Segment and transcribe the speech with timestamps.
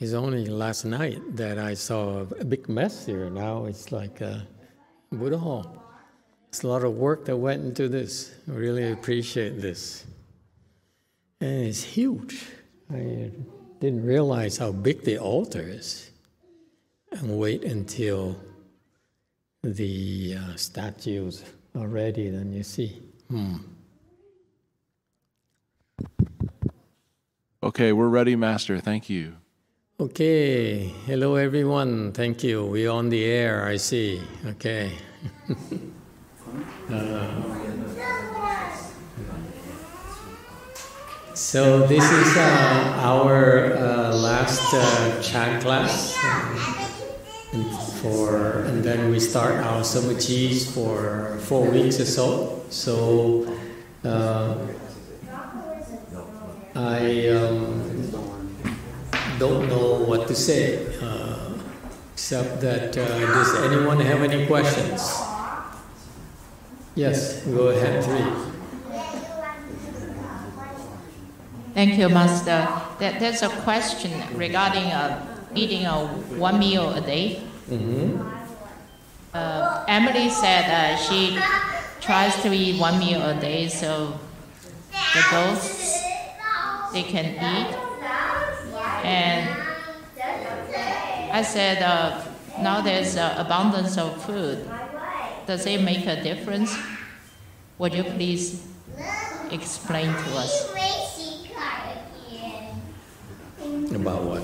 [0.00, 3.28] It's only last night that I saw a big mess here.
[3.30, 4.46] Now it's like a
[5.10, 5.82] Buddha Hall.
[6.48, 8.32] It's a lot of work that went into this.
[8.48, 10.06] I really appreciate this.
[11.40, 12.46] And it's huge.
[12.92, 13.32] I
[13.80, 16.10] didn't realize how big the altar is.
[17.10, 18.40] And wait until
[19.64, 21.42] the uh, statues
[21.74, 23.02] are ready, then you see.
[23.28, 23.56] Hmm.
[27.64, 28.78] Okay, we're ready, Master.
[28.78, 29.34] Thank you.
[30.00, 32.12] Okay, hello everyone.
[32.12, 32.64] Thank you.
[32.64, 34.22] We're on the air, I see.
[34.46, 34.92] Okay.
[36.88, 37.42] uh,
[41.34, 46.16] so, this is uh, our uh, last uh, Chan class.
[47.52, 47.66] And
[47.98, 52.62] for, and then we start our summer cheese for four weeks or so.
[52.70, 53.52] So,
[54.04, 54.54] uh,
[56.76, 57.30] I.
[57.30, 57.97] Um,
[59.38, 61.52] don't know what to say, uh,
[62.12, 65.14] except that uh, does anyone have any questions?
[66.94, 68.26] Yes, go ahead, three.
[71.74, 72.66] Thank you, Master.
[72.98, 77.40] There's a question regarding uh, eating a one meal a day.
[77.70, 78.18] Mm-hmm.
[79.32, 81.38] Uh, Emily said uh, she
[82.00, 84.18] tries to eat one meal a day, so
[84.90, 86.02] the ghosts
[86.92, 87.87] they can eat
[89.08, 89.48] and
[91.32, 92.22] I said, uh,
[92.60, 94.68] now there's uh, abundance of food.
[95.46, 96.76] Does it make a difference?
[97.78, 98.66] Would you please
[99.50, 100.74] explain to us?
[103.94, 104.42] About what?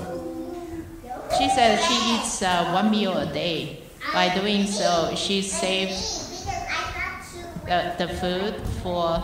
[1.37, 3.81] She said she eats uh, one meal a day.
[4.13, 6.45] By doing so, she saves
[7.65, 9.21] the, the food for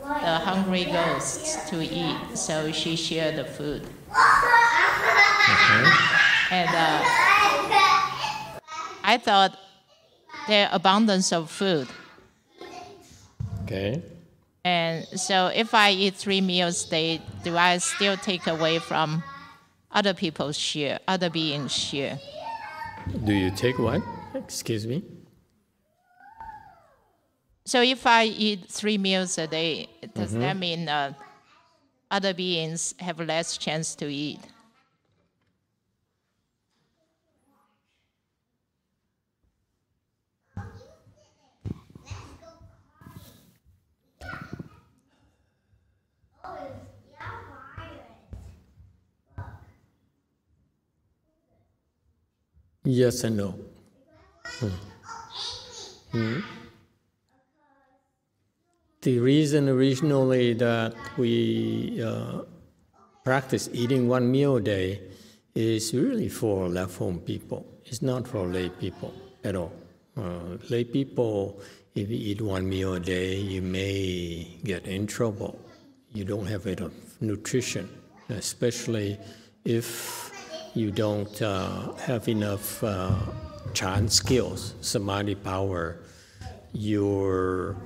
[0.00, 2.16] the hungry ghosts to eat.
[2.34, 3.86] So she shared the food.
[6.50, 7.02] And uh,
[9.04, 9.58] I thought
[10.48, 11.88] there abundance of food.
[13.64, 14.02] Okay.
[14.64, 19.22] And so if I eat three meals a day, do I still take away from
[19.92, 22.18] other people's share, other beings' share?
[23.24, 24.02] Do you take what?
[24.34, 25.04] Excuse me?
[27.64, 30.40] So if I eat three meals a day, does mm-hmm.
[30.40, 31.12] that mean uh,
[32.10, 34.40] other beings have less chance to eat.
[52.86, 53.54] Yes and no.
[54.60, 54.68] Hmm.
[56.12, 56.40] Hmm
[59.06, 62.42] the reason originally that we uh,
[63.22, 65.00] practice eating one meal a day
[65.54, 67.64] is really for left home people.
[67.84, 69.14] It's not for lay people
[69.44, 69.72] at all.
[70.16, 71.60] Uh, lay people,
[71.94, 75.56] if you eat one meal a day, you may get in trouble.
[76.12, 77.88] You don't have enough nutrition,
[78.28, 79.20] especially
[79.64, 80.32] if
[80.76, 83.14] you don't uh, have enough uh,
[83.72, 85.96] chan skills, samadhi power.
[86.72, 87.76] Your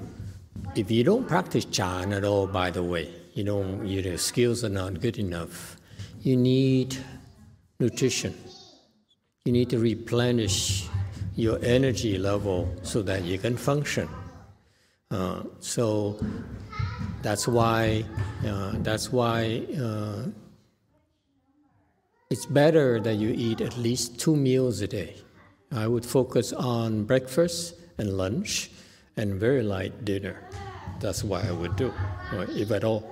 [0.74, 4.68] if you don't practice chan at all, by the way, you don't, your skills are
[4.68, 5.76] not good enough.
[6.22, 6.96] You need
[7.78, 8.34] nutrition.
[9.44, 10.86] You need to replenish
[11.36, 14.08] your energy level so that you can function.
[15.10, 16.18] Uh, so
[17.22, 18.04] that's why
[18.46, 20.26] uh, that's why uh,
[22.30, 25.16] it's better that you eat at least two meals a day.
[25.72, 28.70] I would focus on breakfast and lunch
[29.16, 30.36] and very light dinner.
[31.00, 31.92] That's what I would do,
[32.50, 33.04] if at all.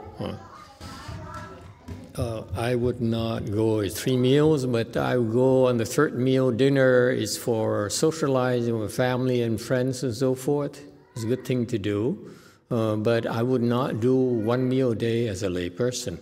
[2.14, 6.18] Uh, I would not go with three meals, but I would go on the third
[6.18, 6.50] meal.
[6.50, 10.82] Dinner is for socializing with family and friends and so forth.
[11.14, 12.30] It's a good thing to do,
[12.70, 16.18] uh, but I would not do one meal a day as a layperson,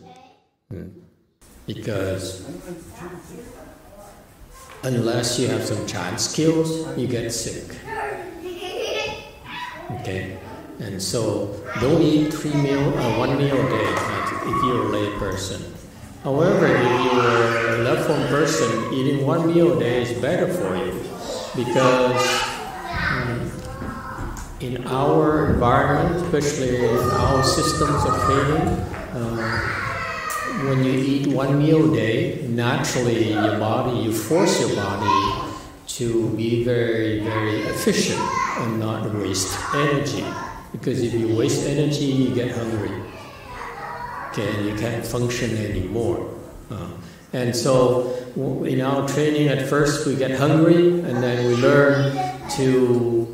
[0.72, 0.93] mm.
[1.66, 2.46] Because
[4.82, 7.76] unless you have some chan skills, you get sick.
[9.90, 10.38] Okay,
[10.80, 13.92] and so don't eat three meal, uh, one meal a day
[14.48, 15.62] if you're a lay person.
[16.22, 20.76] However, if you're a left home person, eating one meal a day is better for
[20.76, 20.92] you
[21.56, 22.42] because
[23.10, 23.50] um,
[24.60, 28.95] in our environment, especially in our systems of training,
[30.66, 35.52] when you eat one meal a day, naturally your body, you force your body
[35.86, 38.20] to be very, very efficient
[38.58, 40.24] and not waste energy.
[40.72, 42.90] Because if you waste energy, you get hungry.
[44.30, 46.34] Okay, and you can't function anymore.
[46.70, 46.90] Uh,
[47.32, 48.14] And so
[48.64, 52.16] in our training, at first we get hungry, and then we learn
[52.56, 52.69] to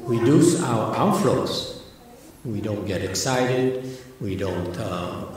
[0.06, 1.82] reduce our outflows.
[2.44, 3.86] We don't get excited.
[4.20, 4.74] We don't.
[4.76, 5.31] Uh,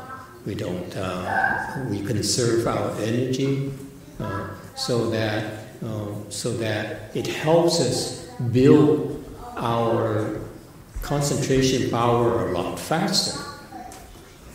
[0.46, 0.96] we don't.
[0.96, 3.72] Uh, we conserve our energy
[4.20, 9.24] uh, so that uh, so that it helps us build
[9.58, 10.40] our
[11.02, 13.40] concentration power a lot faster,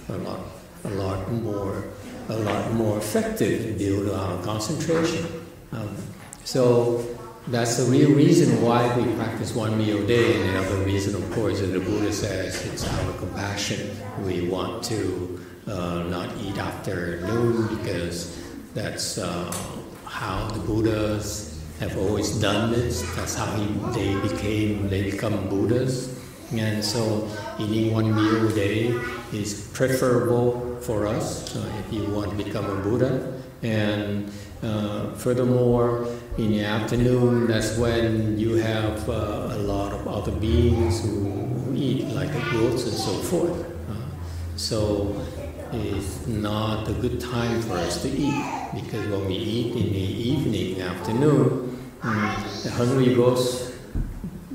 [0.08, 0.40] a lot,
[0.84, 1.84] a lot more,
[2.28, 5.26] a lot more effective build our concentration.
[5.72, 5.96] Um,
[6.44, 7.06] so
[7.48, 10.40] that's the real reason why we practice one meal a day.
[10.40, 13.96] And the other reason, of course, is the Buddha says it's our compassion.
[14.24, 15.39] We want to
[15.70, 18.36] uh, not eat after noon because
[18.74, 19.52] that's uh,
[20.04, 23.02] how the Buddhas have always done this.
[23.16, 26.18] That's how he, they became, they become Buddhas.
[26.52, 27.28] And so
[27.58, 28.88] eating one meal a day
[29.32, 33.40] is preferable for us if you want to become a Buddha.
[33.62, 34.32] And
[34.62, 36.06] uh, furthermore,
[36.38, 42.04] in the afternoon, that's when you have uh, a lot of other beings who, eat,
[42.08, 43.64] like goats and so forth.
[43.88, 43.94] Uh,
[44.56, 45.14] so
[45.72, 48.44] it's not a good time for us to eat
[48.74, 53.70] because when we eat in the evening, afternoon, um, the hungry ghosts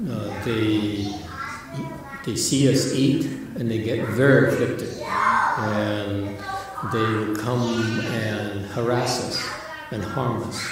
[0.09, 1.13] uh, they
[2.25, 3.25] they see us eat
[3.57, 6.37] and they get very afflicted, and
[6.91, 7.61] they will come
[8.11, 9.49] and harass us
[9.91, 10.67] and harm us.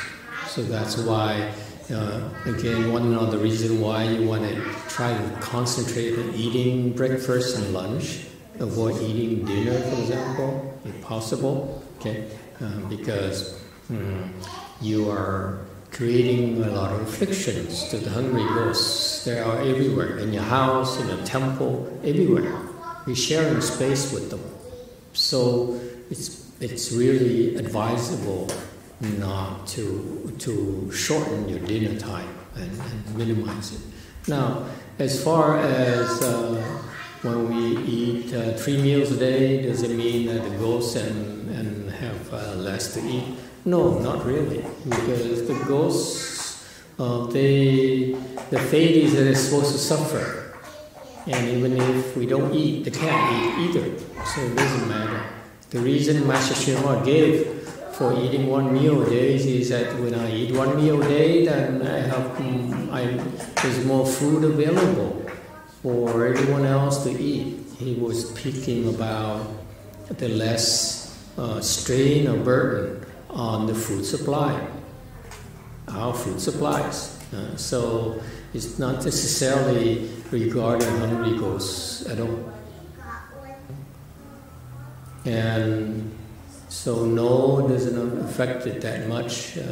[0.47, 1.51] So that's why,
[1.91, 7.57] uh, again, one the reason why you want to try to concentrate on eating breakfast
[7.57, 8.25] and lunch,
[8.59, 12.27] avoid eating dinner, for example, if possible, okay,
[12.61, 13.59] uh, because
[13.89, 14.33] um,
[14.81, 15.59] you are
[15.91, 19.25] creating a lot of afflictions to the hungry ghosts.
[19.25, 22.57] They are everywhere, in your house, in a temple, everywhere.
[23.05, 24.43] You're sharing space with them.
[25.13, 25.79] So
[26.09, 28.49] it's, it's really advisable
[29.01, 33.81] not to, to shorten your dinner time and, and minimize it.
[34.27, 34.65] Now,
[34.99, 36.81] as far as uh,
[37.23, 41.49] when we eat uh, three meals a day, does it mean that the ghosts and,
[41.55, 43.23] and have uh, less to eat?
[43.63, 46.67] No, not really, because the ghosts,
[46.99, 48.11] uh, they,
[48.49, 50.53] the fate is that they're supposed to suffer,
[51.25, 55.23] and even if we don't eat, they can't eat either, so it doesn't matter.
[55.69, 57.47] The reason Master Sri gave
[57.93, 61.45] for eating one meal a day is that when I eat one meal a day,
[61.45, 63.05] then I have um, I,
[63.61, 65.22] there's more food available
[65.83, 67.57] for everyone else to eat.
[67.77, 69.45] He was speaking about
[70.07, 74.65] the less uh, strain or burden on the food supply,
[75.89, 77.19] our food supplies.
[77.33, 78.21] Uh, so
[78.53, 82.53] it's not necessarily regarding hungry ghosts at all.
[85.25, 86.15] And
[86.69, 89.63] so no, doesn't affect it that much, uh,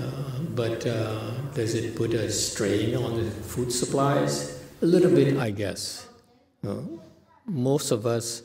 [0.55, 4.60] but uh, does it put a strain on the food supplies?
[4.81, 6.07] A little bit, I guess.
[6.67, 6.77] Uh,
[7.45, 8.41] most of us,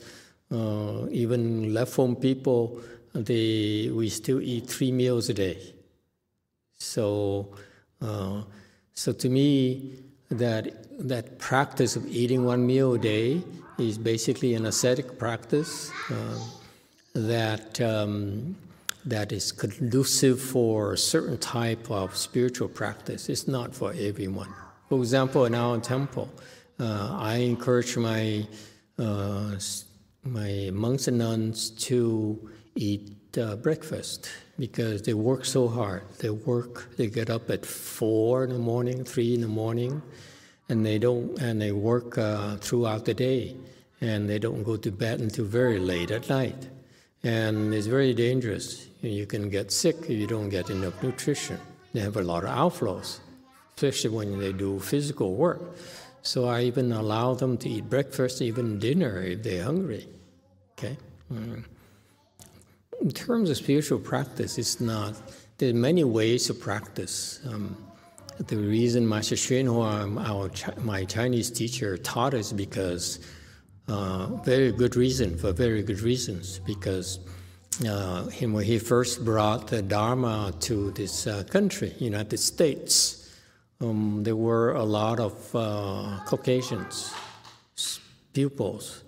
[0.51, 2.79] uh, even left home people,
[3.13, 5.73] they, we still eat three meals a day.
[6.75, 7.55] So,
[8.01, 8.43] uh,
[8.93, 9.95] so to me,
[10.29, 13.41] that, that practice of eating one meal a day
[13.79, 16.39] is basically an ascetic practice uh,
[17.15, 18.55] that, um,
[19.05, 23.27] that is conducive for a certain type of spiritual practice.
[23.27, 24.53] It's not for everyone.
[24.89, 26.29] For example, in our temple,
[26.79, 28.47] uh, I encourage my,
[28.97, 29.55] uh,
[30.23, 36.03] my monks and nuns to eat uh, breakfast because they work so hard.
[36.19, 40.01] They work, they get up at four in the morning, three in the morning,
[40.69, 43.55] and they don't, and they work uh, throughout the day,
[44.01, 46.69] and they don't go to bed until very late at night,
[47.23, 48.87] and it's very dangerous.
[49.01, 51.59] You can get sick if you don't get enough nutrition.
[51.93, 53.19] They have a lot of outflows,
[53.77, 55.61] especially when they do physical work.
[56.21, 60.07] So I even allow them to eat breakfast, even dinner if they're hungry.
[60.73, 60.97] Okay.
[61.31, 61.63] Mm
[63.01, 65.15] in terms of spiritual practice, it's not.
[65.57, 67.39] There are many ways to practice.
[67.47, 67.77] Um,
[68.37, 70.51] the reason Master Hsuan Hua, our
[70.83, 73.19] my Chinese teacher, taught us because
[73.87, 77.19] uh, very good reason for very good reasons because
[77.87, 83.16] uh, when he first brought the Dharma to this uh, country, United States,
[83.81, 87.13] um, there were a lot of uh, Caucasians
[88.33, 89.03] pupils,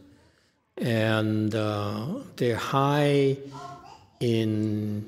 [0.77, 3.37] and uh, they're high
[4.19, 5.07] in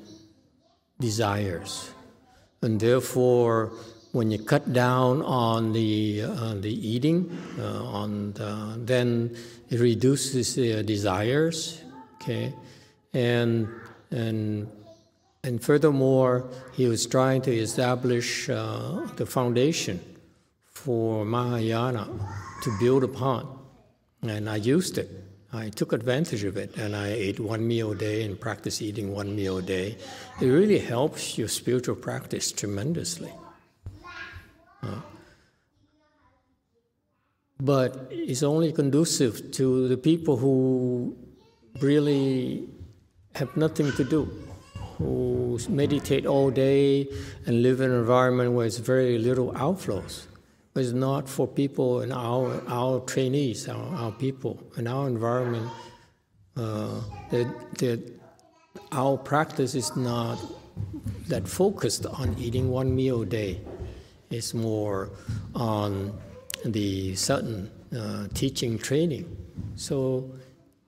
[1.00, 1.90] desires.
[2.62, 3.72] And therefore,
[4.12, 9.34] when you cut down on the, uh, the eating, uh, on the, then
[9.70, 11.82] it reduces the desires,
[12.20, 12.54] okay?
[13.12, 13.66] And,
[14.12, 14.68] and
[15.44, 20.00] and furthermore, he was trying to establish uh, the foundation
[20.64, 22.08] for Mahayana
[22.62, 23.58] to build upon.
[24.22, 25.10] And I used it.
[25.52, 29.12] I took advantage of it and I ate one meal a day and practiced eating
[29.12, 29.98] one meal a day.
[30.40, 33.32] It really helps your spiritual practice tremendously.
[34.82, 35.00] Uh,
[37.60, 41.16] but it's only conducive to the people who
[41.80, 42.68] really
[43.34, 44.30] have nothing to do,
[44.98, 47.08] who meditate all day
[47.46, 50.26] and live in an environment where it's very little outflows.
[50.74, 55.68] It's not for people in our, our trainees, our, our people, in our environment.
[56.56, 57.46] Uh, that,
[57.78, 58.12] that
[58.92, 60.38] our practice is not
[61.28, 63.60] that focused on eating one meal a day.
[64.30, 65.10] It's more
[65.54, 66.18] on
[66.64, 69.36] the sudden uh, teaching training.
[69.76, 70.30] So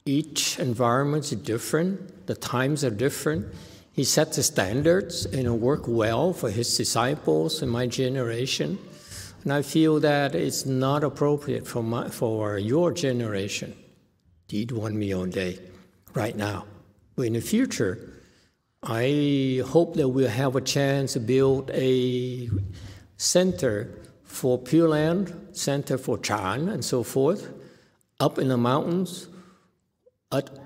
[0.06, 3.46] each environment is different, the times are different.
[3.94, 8.78] He set the standards and worked well for his disciples in my generation.
[9.44, 13.76] And I feel that it's not appropriate for, my, for your generation
[14.48, 15.60] to eat one meal a day
[16.12, 16.66] right now.
[17.14, 18.20] But in the future,
[18.82, 22.50] I hope that we'll have a chance to build a
[23.16, 27.48] center for Pure Land, center for Chan, and so forth,
[28.18, 29.28] up in the mountains,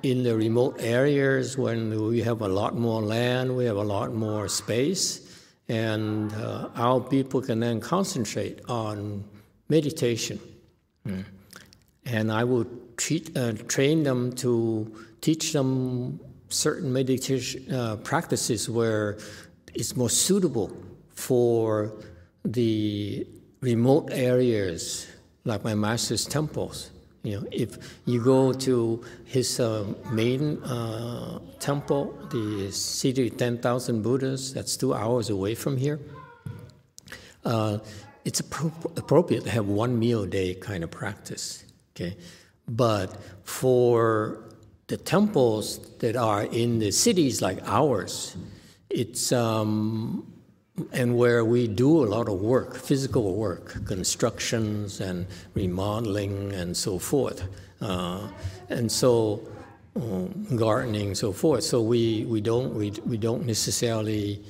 [0.03, 4.13] in the remote areas when we have a lot more land, we have a lot
[4.13, 5.29] more space
[5.69, 9.25] and uh, our people can then concentrate on
[9.69, 10.41] meditation.
[11.07, 11.25] Mm.
[12.07, 19.19] And I will treat, uh, train them to teach them certain meditation uh, practices where
[19.75, 20.75] it's more suitable
[21.11, 21.93] for
[22.45, 23.27] the
[23.61, 25.07] remote areas,
[25.45, 26.91] like my master's temples.
[27.23, 34.03] You know, if you go to his uh, main uh, temple, the city of 10,000
[34.03, 35.99] Buddhas, that's two hours away from here,
[37.45, 37.79] uh,
[38.25, 41.65] it's appro- appropriate to have one meal a day kind of practice.
[41.97, 42.17] Okay,
[42.69, 44.45] but for
[44.87, 48.37] the temples that are in the cities like ours,
[48.91, 50.33] it's um,
[50.93, 56.99] and where we do a lot of work, physical work, constructions and remodeling and so
[56.99, 57.45] forth.
[57.81, 58.29] Uh,
[58.69, 59.41] and so
[59.97, 61.65] um, gardening and so forth.
[61.65, 64.43] So we, we don't we, we don't necessarily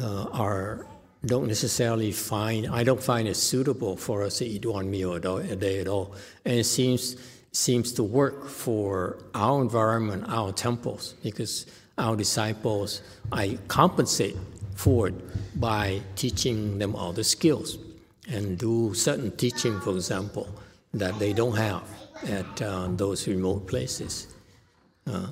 [0.00, 0.86] uh, are
[1.24, 5.56] don't necessarily find I don't find it suitable for us to eat one meal a
[5.56, 6.14] day at all.
[6.44, 7.16] And it seems
[7.52, 11.66] seems to work for our environment, our temples, because
[11.98, 13.02] our disciples
[13.32, 14.36] I compensate
[14.76, 15.14] forward
[15.56, 17.78] by teaching them all the skills
[18.28, 20.48] and do sudden teaching, for example,
[20.94, 21.88] that they don't have
[22.28, 24.28] at uh, those remote places.
[25.06, 25.26] Uh,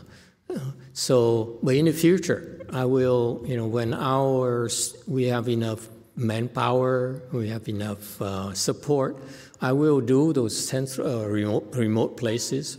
[0.92, 7.22] so, but in the future, I will, you know, when ours we have enough manpower,
[7.32, 9.16] we have enough uh, support,
[9.60, 12.78] I will do those central, uh, remote, remote places,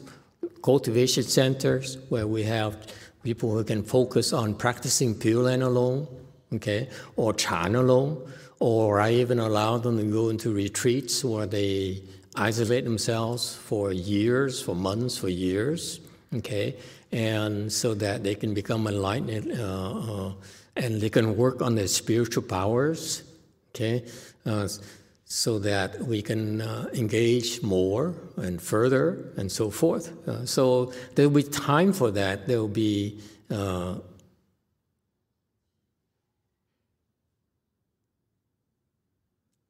[0.63, 2.77] cultivation centers where we have
[3.23, 6.07] people who can focus on practicing Pure Land alone
[6.53, 12.01] okay, or Chan alone, or I even allow them to go into retreats where they
[12.35, 15.99] isolate themselves for years, for months, for years,
[16.35, 16.75] okay,
[17.11, 20.33] and so that they can become enlightened uh, uh,
[20.75, 23.23] and they can work on their spiritual powers,
[23.73, 24.03] okay,
[24.45, 24.67] uh,
[25.25, 30.27] so that we can uh, engage more and further and so forth.
[30.27, 32.47] Uh, so there will be time for that.
[32.47, 33.19] There will be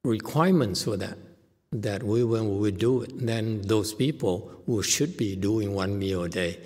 [0.06, 1.18] requirements for that.
[1.72, 6.24] That we, when we do it, then those people who should be doing one meal
[6.24, 6.60] a day.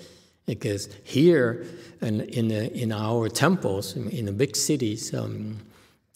[0.46, 1.66] Because here
[2.00, 5.58] in, the, in our temples, in the big cities, um,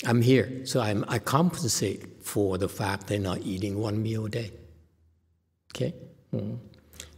[0.06, 0.64] I'm here.
[0.64, 4.52] So I'm, I compensate for the fact they're not eating one meal a day.
[5.74, 5.94] Okay?
[6.32, 6.58] Mm.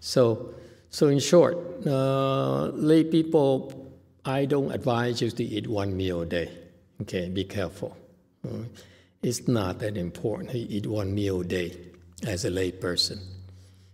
[0.00, 0.54] So,
[0.88, 3.92] so in short, uh, lay people,
[4.24, 6.50] I don't advise you to eat one meal a day.
[7.02, 7.94] Okay, be careful.
[8.46, 8.66] Mm
[9.26, 10.54] it's not that important.
[10.54, 11.76] You eat one meal a day
[12.24, 13.18] as a lay person.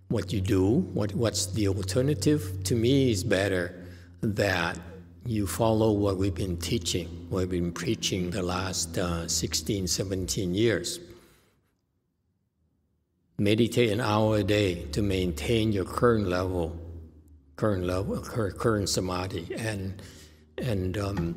[0.09, 3.83] What you do, what, what's the alternative, to me is better
[4.21, 4.79] that
[5.25, 10.55] you follow what we've been teaching, what we've been preaching the last uh, 16, 17
[10.55, 11.01] years.
[13.39, 16.77] Meditate an hour a day to maintain your current level,
[17.57, 20.03] current level, current samadhi, and
[20.59, 21.35] and um,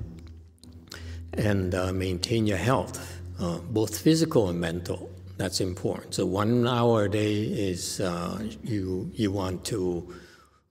[1.34, 5.10] and uh, maintain your health uh, both physical and mental.
[5.38, 6.16] That's important.
[6.16, 10.14] So one hour a day is uh, you you want to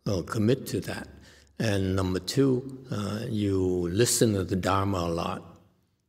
[0.06, 1.08] uh, commit to that,
[1.58, 5.42] And number two, uh, you listen to the Dharma a lot.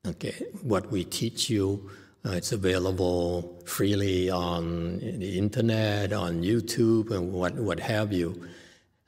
[0.07, 1.89] Okay, what we teach you,
[2.25, 8.47] uh, it's available freely on the internet, on YouTube, and what, what have you.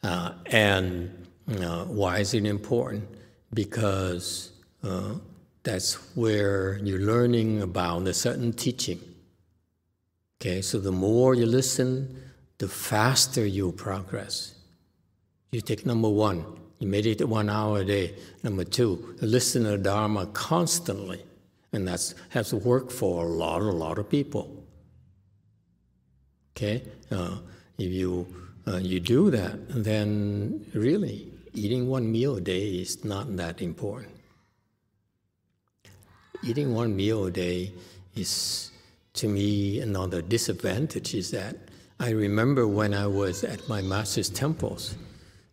[0.04, 3.08] And why is it important?
[3.54, 4.52] Because
[5.64, 9.00] that's where you're learning about a sudden teaching.
[10.40, 12.22] Okay, so the more you listen,
[12.58, 14.54] the faster you progress.
[15.52, 16.46] You take number one,
[16.80, 18.16] you meditate one hour a day.
[18.44, 21.24] Number two, listen to Dharma constantly.
[21.74, 24.64] And that has worked for a lot, a lot of people.
[26.56, 26.84] Okay?
[27.12, 27.38] Uh,
[27.78, 28.26] if you,
[28.68, 34.17] uh, you do that, then really eating one meal a day is not that important.
[36.44, 37.74] Eating one meal a day
[38.16, 38.72] is,
[39.14, 41.56] to me, another disadvantage is that
[42.00, 44.96] I remember when I was at my master's temples,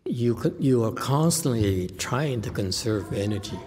[0.04, 3.58] you, you are constantly trying to conserve energy,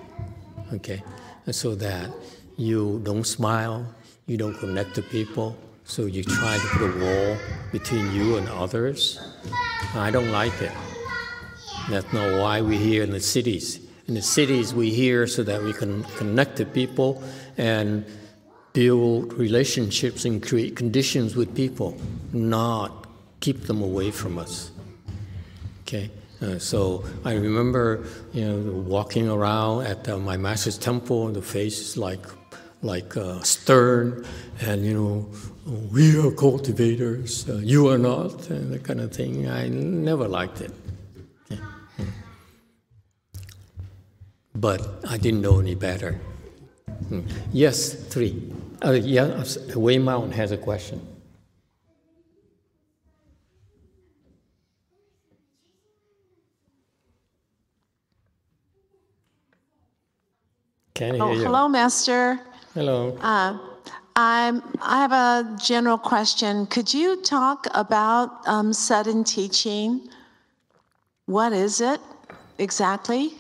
[0.74, 1.02] okay?
[1.50, 2.12] So that
[2.56, 3.88] you don't smile,
[4.28, 7.38] you don't connect to people, so you try to put a wall
[7.72, 9.20] between you and others.
[9.96, 10.72] I don't like it.
[11.90, 13.87] That's not why we're here in the cities.
[14.08, 17.22] In the cities, we're here so that we can connect to people
[17.58, 18.06] and
[18.72, 21.98] build relationships and create conditions with people,
[22.32, 23.06] not
[23.42, 24.72] keep them away from us.
[25.82, 26.10] Okay?
[26.42, 31.42] Uh, so I remember, you know, walking around at uh, my master's temple, and the
[31.42, 32.24] face is like,
[32.82, 34.26] like uh, stern,
[34.62, 35.30] and you know,
[35.92, 39.50] we are cultivators, uh, you are not, and that kind of thing.
[39.50, 40.72] I never liked it.
[41.50, 41.58] Yeah.
[41.98, 42.04] Hmm.
[44.60, 46.14] But I didn't know any better.
[47.10, 47.22] Hmm.
[47.54, 48.52] Yes, three.
[48.84, 49.44] Uh, yeah,
[49.76, 51.00] Wei Mount has a question.
[60.96, 61.44] Can oh, hear you.
[61.46, 62.40] hello, Master.
[62.74, 63.16] Hello.
[63.22, 63.60] Uh,
[64.16, 66.66] I'm, I have a general question.
[66.66, 70.10] Could you talk about um, sudden teaching?
[71.28, 72.00] What is it
[72.58, 73.34] exactly?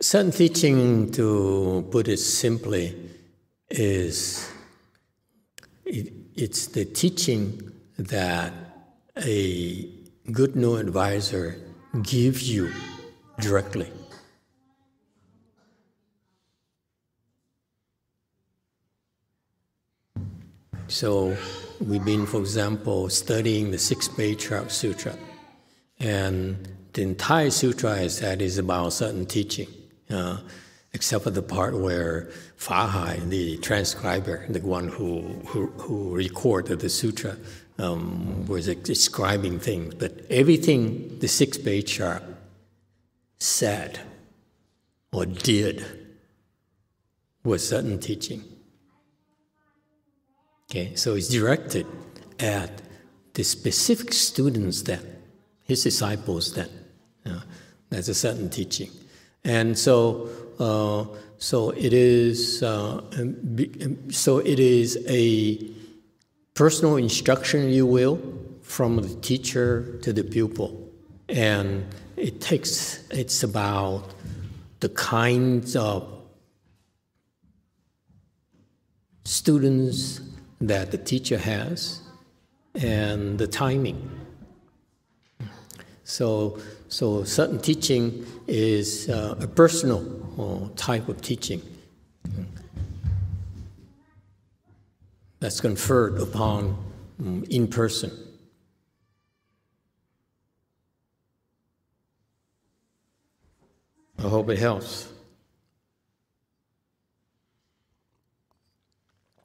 [0.00, 2.94] Sudden teaching, to put it simply,
[3.68, 4.48] is
[5.84, 8.52] it, it's the teaching that
[9.16, 9.90] a
[10.30, 11.56] good no advisor
[12.02, 12.70] gives you
[13.40, 13.90] directly.
[20.86, 21.36] So
[21.80, 25.18] we've been, for example, studying the Six Patriarch Sutra,
[25.98, 29.68] and the entire sutra is that is about sudden teaching,
[30.10, 30.38] uh,
[30.92, 36.88] except for the part where Fahai, the transcriber, the one who who, who recorded the
[36.88, 37.36] sutra,
[37.78, 39.94] um, was describing things.
[39.94, 42.22] But everything the Six Patriarch
[43.38, 44.00] said
[45.12, 45.84] or did
[47.44, 48.42] was sudden teaching.
[50.70, 51.86] Okay, so it's directed
[52.38, 52.82] at
[53.32, 55.00] the specific students that
[55.64, 56.70] his disciples that
[57.24, 57.40] uh,
[57.88, 58.90] that's a sudden teaching,
[59.44, 61.04] and so uh,
[61.38, 63.00] so it is uh,
[64.10, 65.70] so it is a
[66.58, 68.20] personal instruction, you will,
[68.62, 70.90] from the teacher to the pupil,
[71.28, 74.02] and it takes, it's about
[74.80, 76.04] the kinds of
[79.24, 80.20] students
[80.60, 82.02] that the teacher has
[82.74, 84.10] and the timing.
[86.02, 90.02] So, so sudden teaching is uh, a personal
[90.38, 91.60] uh, type of teaching
[95.38, 96.76] that's conferred upon
[97.20, 98.10] um, in person.
[104.18, 105.08] I hope it helps.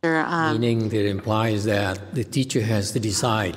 [0.01, 3.55] Um, Meaning that implies that the teacher has to decide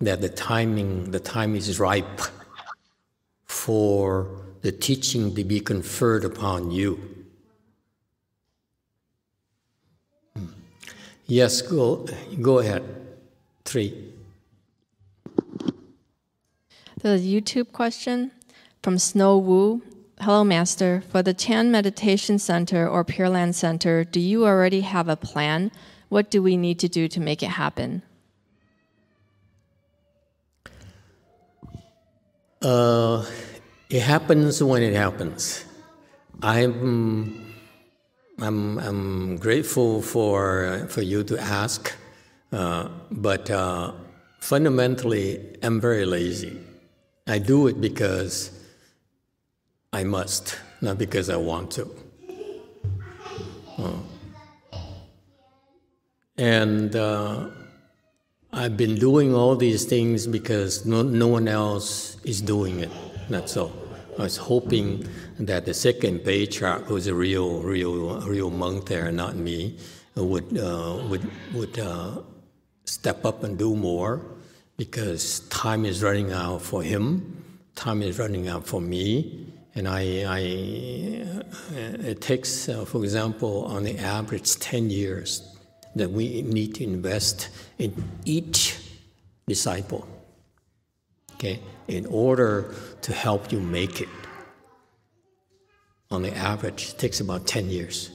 [0.00, 2.20] that the timing, the time is ripe
[3.56, 4.28] for
[4.62, 7.00] the teaching to be conferred upon you.
[10.36, 10.46] Hmm.
[11.26, 12.06] Yes, go,
[12.40, 12.84] go ahead.
[13.64, 14.12] Three.
[17.00, 18.30] The YouTube question
[18.82, 19.82] from Snow Wu
[20.18, 21.02] Hello, Master.
[21.10, 25.70] For the Chan Meditation Center or Pure Land Center, do you already have a plan?
[26.08, 28.02] What do we need to do to make it happen?
[32.62, 33.26] Uh,
[33.88, 35.64] it happens when it happens.
[36.42, 37.54] I'm,
[38.38, 41.92] I'm, I'm grateful for, for you to ask,
[42.52, 43.92] uh, but uh,
[44.40, 46.58] fundamentally, I'm very lazy.
[47.26, 48.50] I do it because
[49.92, 51.90] I must, not because I want to.
[53.78, 53.92] Uh,
[56.38, 56.96] and
[58.52, 62.90] I've been doing all these things because no, no one else is doing it.
[63.28, 63.72] That's all.
[64.18, 65.06] I was hoping
[65.38, 69.76] that the second patriarch, who's a real, real, real monk there, not me,
[70.14, 72.22] would uh, would would uh,
[72.84, 74.22] step up and do more,
[74.78, 80.24] because time is running out for him, time is running out for me, and I,
[80.26, 80.40] I
[81.74, 85.42] it takes, uh, for example, on the average, ten years
[85.94, 87.92] that we need to invest in
[88.24, 88.78] each
[89.46, 90.08] disciple.
[91.34, 94.08] Okay, in order to help you make it.
[96.10, 98.10] On the average, it takes about 10 years.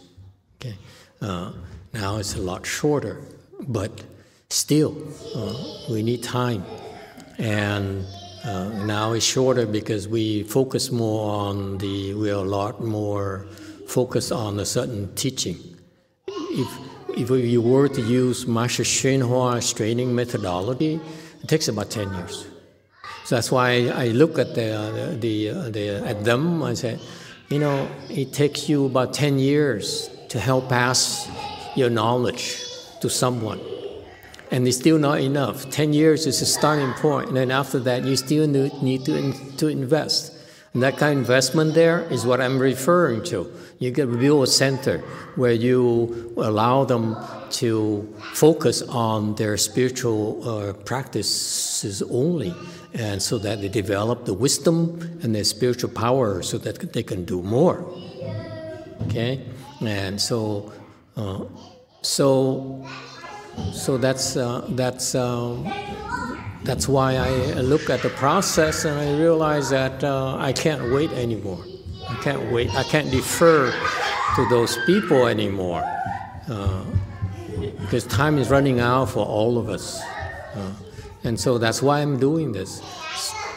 [0.56, 0.76] Okay,
[1.22, 1.52] uh,
[1.94, 3.22] now it's a lot shorter,
[3.68, 4.04] but
[4.50, 4.96] still,
[5.36, 6.64] uh, we need time.
[7.38, 8.06] And
[8.44, 13.46] uh, now it's shorter because we focus more on the, we are a lot more
[13.88, 15.58] focused on a sudden teaching.
[16.28, 16.78] If,
[17.10, 21.00] if you were to use Master Hsuan Hua's training methodology,
[21.42, 22.51] it takes about 10 years.
[23.32, 26.78] So that's why I look at the, uh, the, uh, the, uh, at them and
[26.78, 27.00] say,
[27.48, 31.30] you know, it takes you about 10 years to help pass
[31.78, 32.62] your knowledge
[33.00, 33.62] to someone.
[34.52, 35.70] And it's still not enough.
[35.70, 39.56] 10 years is a starting point, and then after that, you still need to, in,
[39.56, 40.34] to invest.
[40.74, 43.50] And that kind of investment there is what I'm referring to.
[43.80, 45.00] You get build a center
[45.36, 47.16] where you allow them
[47.52, 52.54] to focus on their spiritual uh, practices only,
[52.94, 57.24] and so that they develop the wisdom and their spiritual power so that they can
[57.26, 57.86] do more.
[59.08, 59.42] Okay?
[59.82, 60.72] And so,
[61.16, 61.46] uh,
[62.02, 62.86] so,
[63.74, 65.72] so that's, uh, that's, um,
[66.64, 67.30] that's why I
[67.62, 71.64] look at the process and I realize that uh, I can't wait anymore.
[72.08, 72.70] I can't wait.
[72.76, 73.72] I can't defer
[74.36, 75.84] to those people anymore
[76.50, 76.84] uh,
[77.80, 80.02] because time is running out for all of us.
[81.24, 82.82] And so that's why I'm doing this.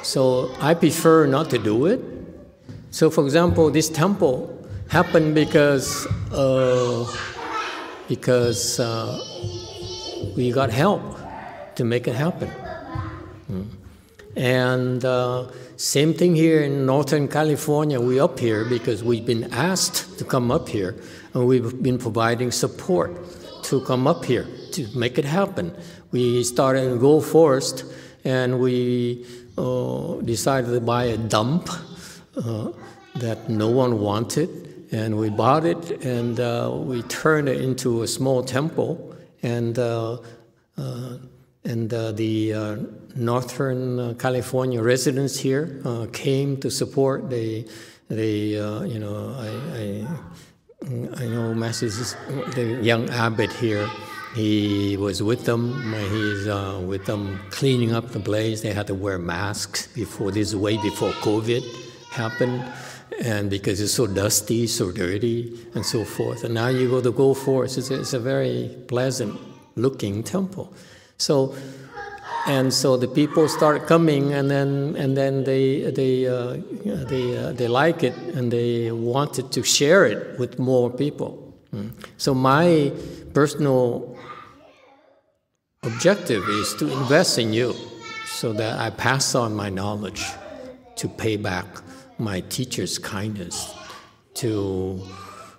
[0.02, 2.00] So I prefer not to do it.
[2.90, 4.54] So, for example, this temple
[4.88, 7.10] happened because uh,
[8.08, 9.18] because uh,
[10.36, 11.02] we got help
[11.76, 12.50] to make it happen.
[13.50, 13.66] Mm.
[14.36, 15.46] And uh,
[15.76, 18.00] same thing here in Northern California.
[18.00, 20.94] We up here because we've been asked to come up here,
[21.32, 23.10] and we've been providing support
[23.64, 25.74] to come up here to make it happen.
[26.14, 27.84] We started in Gold Forest,
[28.24, 29.26] and we
[29.58, 31.68] uh, decided to buy a dump
[32.36, 32.70] uh,
[33.16, 34.48] that no one wanted,
[34.92, 40.18] and we bought it, and uh, we turned it into a small temple, and uh,
[40.78, 41.18] uh,
[41.64, 45.80] and the Northern California residents here
[46.12, 47.28] came to support.
[47.28, 47.66] The,
[48.08, 49.48] the uh, you know, I,
[49.80, 52.14] I, I know Masses,
[52.54, 53.90] the young abbot here,
[54.34, 55.92] he was with them.
[55.92, 56.46] He's
[56.86, 58.60] with them cleaning up the place.
[58.62, 61.62] They had to wear masks before this, way before COVID
[62.10, 62.64] happened
[63.20, 66.44] and because it's so dusty, so dirty, and so forth.
[66.44, 69.38] And now you go to Gold Forest, it's, it's a very pleasant
[69.76, 70.72] looking temple.
[71.18, 71.54] So,
[72.46, 77.52] and so the people start coming, and then and then they they uh, they uh,
[77.52, 81.54] they like it, and they wanted to share it with more people.
[81.72, 81.92] Mm.
[82.18, 82.92] So my
[83.32, 84.13] personal
[85.84, 87.74] objective is to invest in you,
[88.26, 90.24] so that I pass on my knowledge
[90.96, 91.66] to pay back
[92.18, 93.74] my teacher's kindness,
[94.34, 95.02] to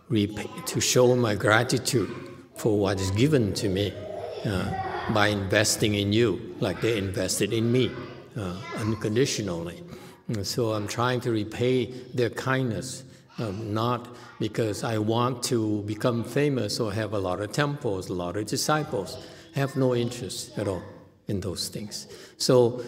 [0.10, 2.10] repay, to show my gratitude
[2.56, 3.94] for what is given to me.
[4.46, 4.72] Uh,
[5.14, 7.92] by investing in you, like they invested in me
[8.38, 9.84] uh, unconditionally.
[10.28, 13.04] And so I'm trying to repay their kindness,
[13.38, 14.08] um, not
[14.40, 18.46] because I want to become famous or have a lot of temples, a lot of
[18.46, 19.18] disciples.
[19.56, 20.84] Have no interest at all
[21.28, 22.08] in those things.
[22.38, 22.84] So,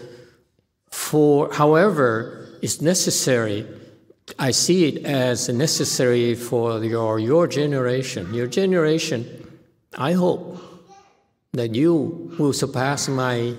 [0.90, 3.66] for however, it's necessary.
[4.38, 8.34] I see it as necessary for your your generation.
[8.34, 9.24] Your generation,
[9.96, 10.58] I hope,
[11.52, 13.54] that you will surpass my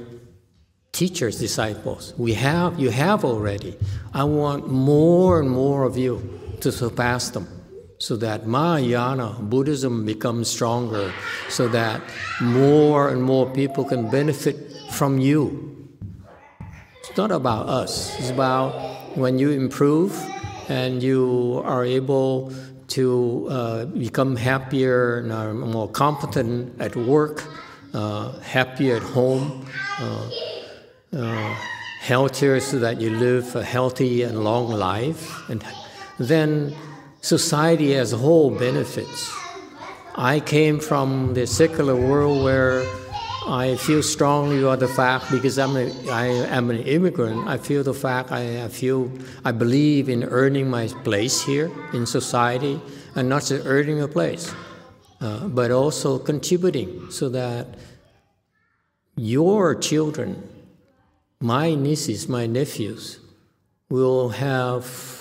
[0.92, 2.14] teachers, disciples.
[2.18, 3.76] We have, you have already.
[4.14, 7.59] I want more and more of you to surpass them
[8.00, 11.14] so that Mahayana Buddhism becomes stronger,
[11.50, 12.02] so that
[12.42, 15.88] more and more people can benefit from you.
[17.00, 18.72] It's not about us, it's about
[19.18, 20.18] when you improve
[20.70, 22.54] and you are able
[22.88, 27.44] to uh, become happier and more competent at work
[27.94, 29.66] uh, happy at home,
[30.00, 30.30] uh,
[31.14, 31.56] uh,
[32.02, 35.64] healthier so that you live a healthy and long life, and
[36.20, 36.76] then
[37.22, 39.32] society as a whole benefits.
[40.16, 42.84] I came from the secular world where
[43.48, 47.48] I feel strongly about the fact because I'm a, I am an immigrant.
[47.48, 49.12] I feel the fact I, I feel
[49.44, 52.80] I believe in earning my place here in society,
[53.16, 54.54] and not just earning a place,
[55.22, 57.68] uh, but also contributing so that
[59.16, 60.48] your children,
[61.40, 63.20] my nieces, my nephews,
[63.90, 65.19] will have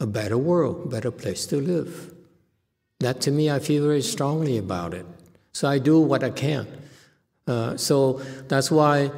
[0.00, 2.12] a better world, better place to live.
[3.00, 5.06] That to me, I feel very strongly about it.
[5.52, 6.66] So I do what I can.
[7.46, 8.14] Uh, so
[8.48, 9.10] that's why,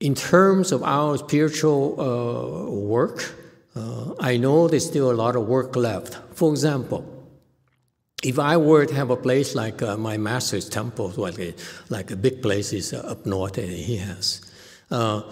[0.00, 3.34] in terms of our spiritual uh, work,
[3.76, 6.18] uh, I know there's still a lot of work left.
[6.36, 7.04] For example,
[8.22, 11.54] if I were to have a place like uh, my master's temple, like a,
[11.90, 14.40] like a big places up north that he has,
[14.90, 15.22] uh,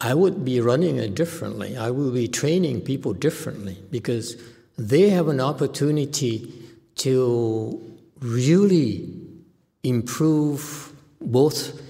[0.00, 1.76] I would be running it differently.
[1.76, 4.36] I would be training people differently because
[4.76, 6.52] they have an opportunity
[6.96, 9.08] to really
[9.82, 11.80] improve both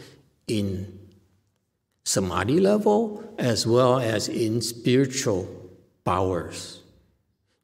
[0.46, 0.98] in
[2.04, 5.48] samadhi level as well as in spiritual
[6.04, 6.80] powers.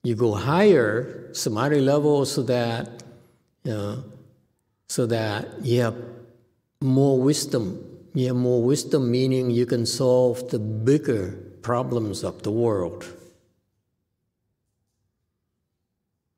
[0.02, 3.00] You go higher samadhi level so that
[3.64, 4.04] know,
[4.88, 5.96] so that you have
[6.80, 7.89] more wisdom.
[8.14, 13.04] You have more wisdom, meaning you can solve the bigger problems of the world.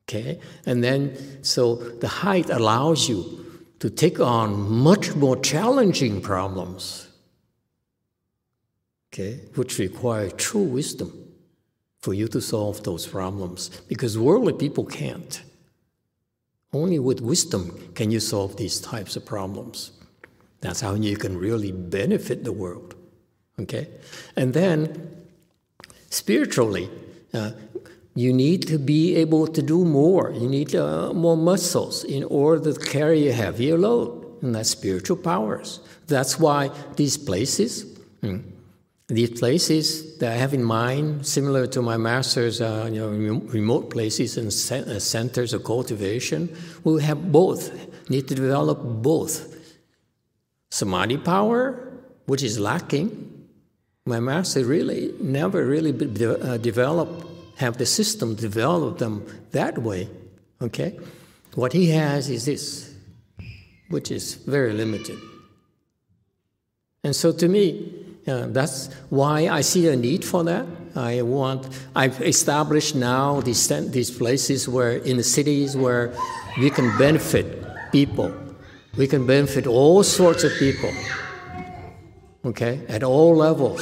[0.05, 0.41] Okay?
[0.67, 7.09] And then, so the height allows you to take on much more challenging problems,
[9.09, 11.11] okay, which require true wisdom
[11.99, 15.43] for you to solve those problems, because worldly people can't.
[16.73, 19.93] Only with wisdom can you solve these types of problems.
[20.63, 22.95] That's how you can really benefit the world.
[23.61, 23.89] Okay?
[24.37, 25.27] And then,
[26.09, 26.89] spiritually,
[27.35, 27.51] uh,
[28.15, 30.31] you need to be able to do more.
[30.33, 35.17] You need uh, more muscles in order to carry a heavier load, and that's spiritual
[35.17, 35.81] powers.
[36.07, 38.39] That's why these places, hmm,
[39.09, 43.91] these places that I have in mind, similar to my master's, uh, you know, remote
[43.91, 47.73] places and uh, centers of cultivation, will have both.
[48.09, 49.52] Need to develop both
[50.73, 51.93] samadhi power,
[52.25, 53.11] which is lacking.
[54.07, 60.09] My master really never really de- uh, developed have the system develop them that way,
[60.63, 60.99] okay?
[61.55, 62.95] What he has is this,
[63.91, 65.19] which is very limited.
[67.05, 67.93] And so to me,
[68.27, 70.65] uh, that's why I see a need for that.
[70.97, 76.15] I want, I've established now these, these places where, in the cities where
[76.59, 77.47] we can benefit
[77.93, 78.42] people.
[78.97, 80.93] We can benefit all sorts of people,
[82.45, 83.81] okay, at all levels,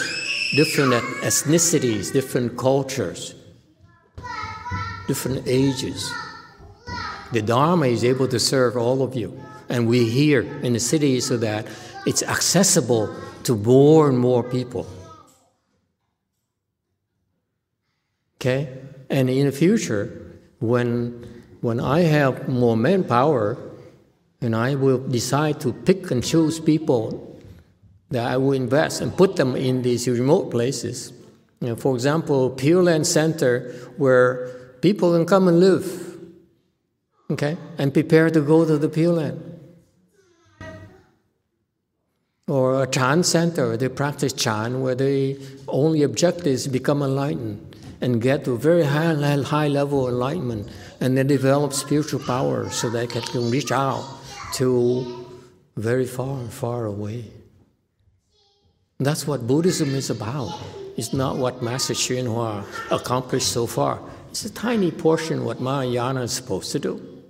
[0.55, 0.93] different
[1.23, 3.35] ethnicities, different cultures
[5.11, 6.09] different ages.
[7.33, 9.29] The Dharma is able to serve all of you.
[9.69, 11.67] And we're here in the city so that
[12.07, 14.87] it's accessible to more and more people.
[18.37, 18.69] Okay?
[19.09, 23.59] And in the future, when, when I have more manpower,
[24.41, 27.39] and I will decide to pick and choose people
[28.11, 31.13] that I will invest and put them in these remote places.
[31.61, 34.49] You know, for example, Pure Land Center, where
[34.81, 36.19] people can come and live,
[37.31, 39.47] okay, and prepare to go to the Pure Land.
[42.49, 48.21] Or a Chan center, they practice Chan, where the only objective is become enlightened and
[48.21, 50.67] get to very high, high level enlightenment,
[51.01, 54.20] and then develop spiritual power so they can reach out
[54.55, 55.27] to
[55.77, 57.25] very far, far away.
[58.99, 60.53] That's what Buddhism is about.
[60.97, 64.01] It's not what Master Hua accomplished so far.
[64.31, 67.23] It's a tiny portion what Mahayana is supposed to do.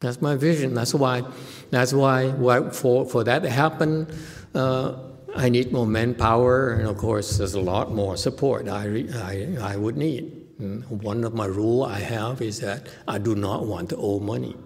[0.00, 0.74] That's my vision.
[0.74, 1.22] That's why.
[1.70, 2.32] That's why.
[2.72, 4.06] For for that to happen,
[4.54, 4.96] uh,
[5.34, 9.76] I need more manpower, and of course, there's a lot more support I I, I
[9.76, 10.43] would need.
[10.58, 14.56] One of my rule I have is that I do not want to owe money.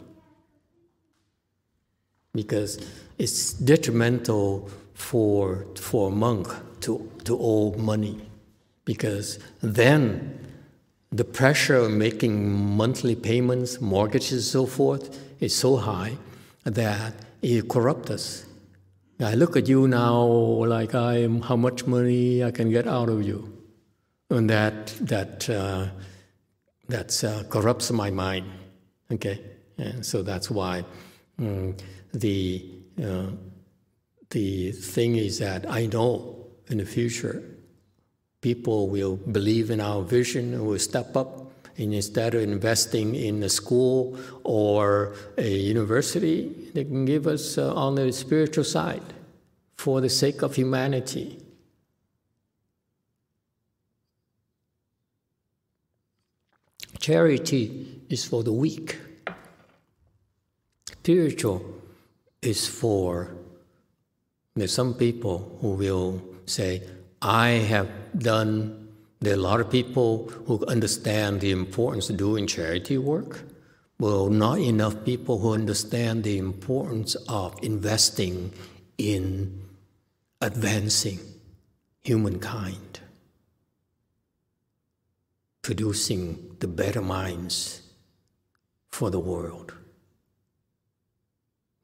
[2.34, 2.78] Because
[3.18, 6.48] it's detrimental for for a monk
[6.80, 8.20] to to owe money.
[8.84, 10.38] Because then
[11.10, 16.18] the pressure of making monthly payments, mortgages, and so forth is so high
[16.64, 18.44] that it corrupts us.
[19.20, 23.08] I look at you now like I am how much money I can get out
[23.08, 23.57] of you,
[24.30, 25.86] and that that uh,
[26.88, 28.46] that uh, corrupts my mind.
[29.10, 29.40] Okay,
[29.78, 30.84] and so that's why
[31.38, 31.76] um,
[32.12, 32.64] the
[33.02, 33.26] uh,
[34.30, 37.42] the thing is that I know in the future
[38.40, 41.44] people will believe in our vision and will step up.
[41.76, 47.72] And instead of investing in a school or a university, they can give us uh,
[47.74, 49.02] on the spiritual side
[49.76, 51.38] for the sake of humanity.
[57.08, 58.98] Charity is for the weak.
[60.84, 61.64] Spiritual
[62.42, 63.34] is for
[64.54, 66.82] there's some people who will say,
[67.22, 68.90] I have done,
[69.20, 73.40] there are a lot of people who understand the importance of doing charity work.
[73.98, 78.52] Well, not enough people who understand the importance of investing
[78.98, 79.62] in
[80.42, 81.20] advancing
[82.02, 82.87] humankind,
[85.68, 87.82] producing the better minds
[88.88, 89.74] for the world.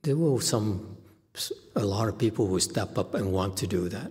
[0.00, 0.96] There will some
[1.76, 4.10] a lot of people who step up and want to do that.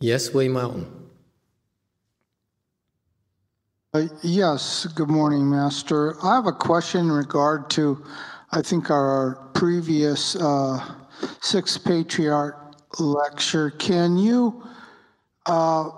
[0.00, 0.86] Yes, Wei Mountain.
[3.92, 6.16] Uh, yes, good morning, Master.
[6.24, 8.02] I have a question in regard to,
[8.52, 10.82] I think, our previous uh,
[11.42, 12.56] Sixth Patriarch
[12.98, 13.68] lecture.
[13.72, 14.66] Can you
[15.44, 15.90] uh,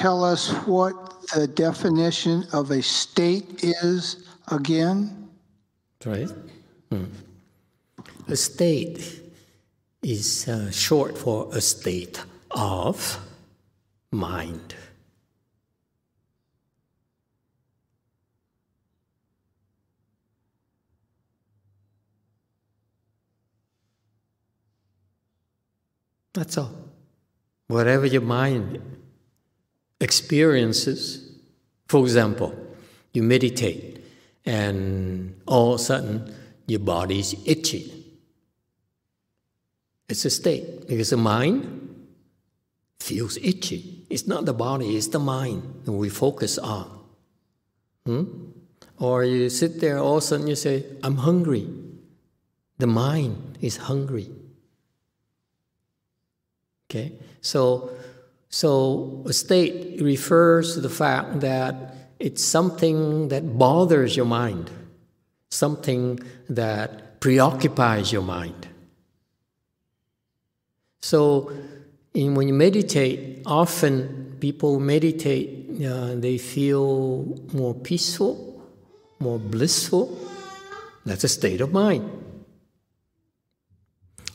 [0.00, 0.94] tell us what
[1.34, 5.28] the definition of a state is again?
[6.06, 6.30] Right.
[6.90, 7.04] Hmm.
[8.26, 9.20] A state
[10.02, 12.18] is uh, short for a state
[12.50, 13.18] of
[14.10, 14.74] mind.
[26.32, 26.72] That's all.
[27.66, 28.80] Whatever your mind
[30.00, 31.30] experiences,
[31.86, 32.54] for example,
[33.12, 34.04] you meditate
[34.46, 36.34] and all of a sudden
[36.66, 37.92] your body's itchy.
[40.08, 42.06] It's a state because the mind
[42.98, 44.06] feels itchy.
[44.10, 46.98] It's not the body, it's the mind that we focus on.
[48.06, 48.24] Hmm?
[48.98, 51.68] Or you sit there, all of a sudden you say, I'm hungry.
[52.78, 54.28] The mind is hungry.
[56.90, 57.12] Okay?
[57.40, 57.90] So,
[58.50, 64.70] so a state refers to the fact that it's something that bothers your mind,
[65.50, 68.68] something that preoccupies your mind.
[71.00, 71.52] So,
[72.12, 78.62] in, when you meditate, often people meditate, uh, they feel more peaceful,
[79.20, 80.18] more blissful.
[81.06, 82.10] That's a state of mind.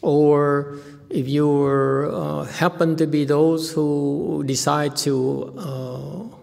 [0.02, 0.80] Or
[1.16, 1.50] if you
[2.12, 6.36] uh, happen to be those who decide to uh,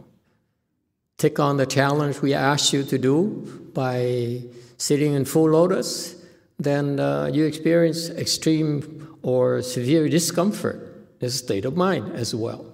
[1.18, 4.40] take on the challenge we ask you to do by
[4.78, 6.16] sitting in full lotus,
[6.58, 10.78] then uh, you experience extreme or severe discomfort.
[11.20, 12.64] It's a state of mind as well.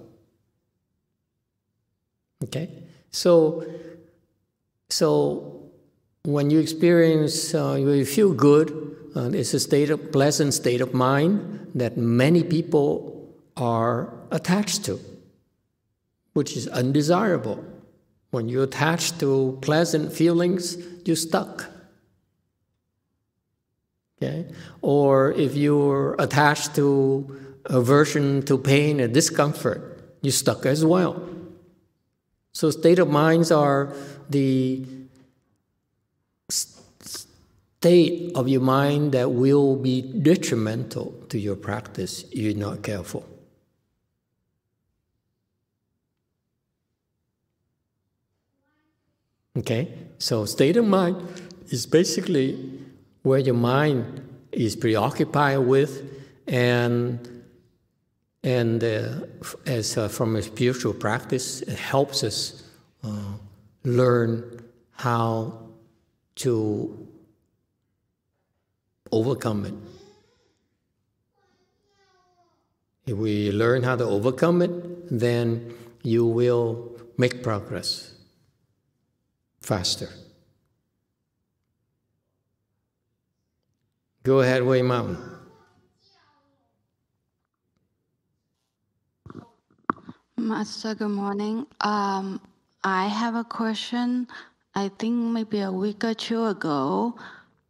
[2.45, 2.71] Okay?
[3.11, 3.67] So,
[4.89, 5.69] so
[6.23, 10.95] when you experience, uh, you feel good, uh, it's a state of pleasant state of
[10.95, 15.01] mind that many people are attached to,
[16.35, 17.65] which is undesirable.
[18.31, 21.67] When you attach to pleasant feelings, you're stuck.
[24.23, 24.47] Okay?
[24.83, 31.29] Or if you're attached to aversion to pain and discomfort, you're stuck as well.
[32.53, 33.93] So state of minds are
[34.31, 34.85] the
[37.81, 43.25] state of your mind that will be detrimental to your practice if you're not careful.
[49.57, 49.93] Okay?
[50.19, 51.17] So state of mind
[51.69, 52.81] is basically
[53.23, 56.03] where your mind is preoccupied with
[56.49, 57.45] and
[58.43, 59.21] and uh,
[59.67, 62.65] as uh, from a spiritual practice it helps us
[63.05, 63.33] uh,
[63.85, 65.61] learn how
[66.37, 67.08] to
[69.13, 69.75] overcome it
[73.07, 74.71] if we learn how to overcome it
[75.19, 78.13] then you will make progress
[79.61, 80.09] faster
[84.29, 85.17] Go ahead, Wei Mountain.
[90.37, 91.67] Master, good morning.
[91.81, 92.39] Um,
[92.85, 94.29] I have a question.
[94.75, 97.15] I think maybe a week or two ago,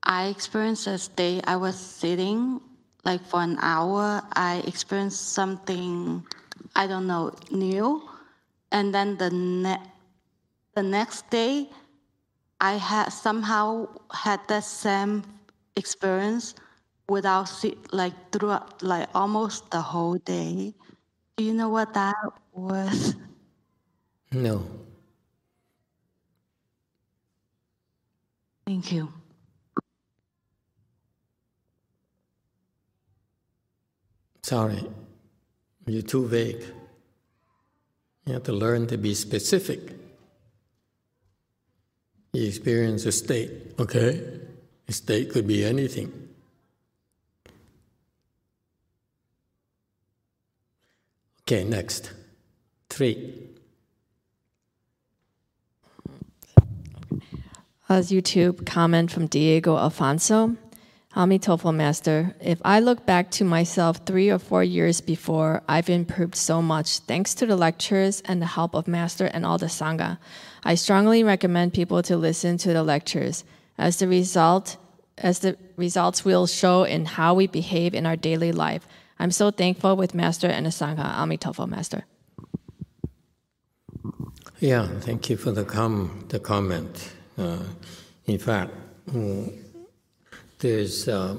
[0.08, 1.42] I experienced a day.
[1.44, 2.62] I was sitting
[3.04, 4.22] like for an hour.
[4.32, 6.24] I experienced something,
[6.74, 8.08] I don't know, new.
[8.72, 9.84] And then the, ne-
[10.74, 11.68] the next day,
[12.58, 15.22] I had somehow had the same
[15.76, 16.54] experience,
[17.08, 20.74] without see, like throughout like almost the whole day.
[21.36, 22.16] Do you know what that
[22.52, 23.14] was?
[24.32, 24.64] No.
[28.66, 29.12] Thank you.
[34.48, 34.82] Sorry,
[35.86, 36.64] you're too vague.
[38.24, 39.92] You have to learn to be specific.
[42.32, 44.40] You experience a state, okay?
[44.88, 46.30] A state could be anything.
[51.42, 52.14] Okay, next.
[52.88, 53.50] Three.
[57.90, 60.56] A YouTube comment from Diego Alfonso.
[61.16, 66.34] Amitofo Master, if I look back to myself three or four years before, I've improved
[66.34, 70.18] so much thanks to the lectures and the help of Master and all the Sangha.
[70.64, 73.42] I strongly recommend people to listen to the lectures,
[73.78, 74.76] as the result,
[75.16, 78.86] as the results will show in how we behave in our daily life.
[79.18, 81.14] I'm so thankful with Master and the Sangha.
[81.14, 82.04] Amitofo Master.
[84.60, 87.12] Yeah, thank you for the com the comment.
[87.38, 87.62] Uh,
[88.26, 88.72] in fact,
[89.10, 89.56] mm,
[90.58, 91.36] there's uh,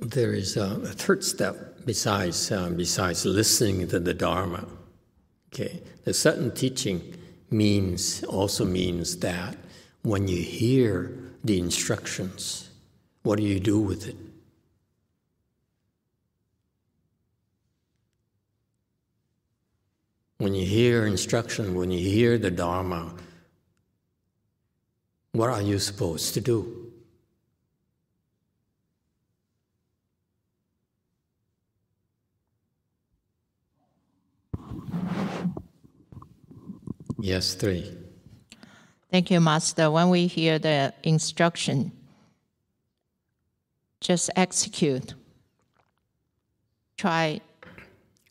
[0.00, 4.66] there is a third step besides uh, besides listening to the Dharma.
[5.52, 7.16] Okay, the sudden teaching
[7.50, 9.56] means also means that
[10.02, 11.12] when you hear
[11.44, 12.70] the instructions,
[13.22, 14.16] what do you do with it?
[20.38, 23.14] When you hear instruction, when you hear the Dharma,
[25.32, 26.79] what are you supposed to do?
[37.22, 37.96] Yes, three.
[39.10, 39.90] Thank you, Master.
[39.90, 41.92] When we hear the instruction,
[44.00, 45.14] just execute.
[46.96, 47.40] Try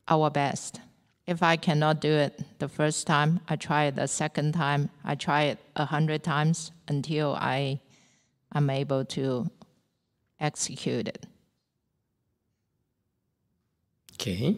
[0.08, 0.80] our best.
[1.28, 4.90] If I cannot do it the first time, I try it the second time.
[5.04, 7.80] I try it a hundred times until I
[8.56, 9.52] am able to
[10.40, 11.28] execute it.
[14.14, 14.56] Okay.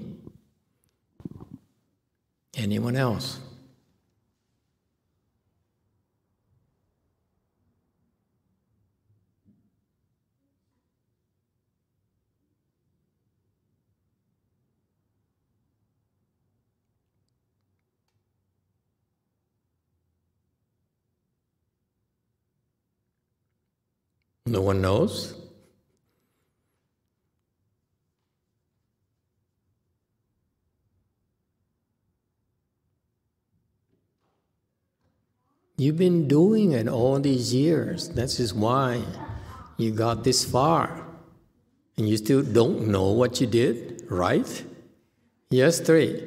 [2.55, 3.39] Anyone else?
[24.51, 25.33] No one knows?
[35.77, 38.09] You've been doing it all these years.
[38.09, 39.01] That is why
[39.77, 41.01] you got this far.
[41.95, 44.65] And you still don't know what you did, right?
[45.49, 46.21] Yes, three.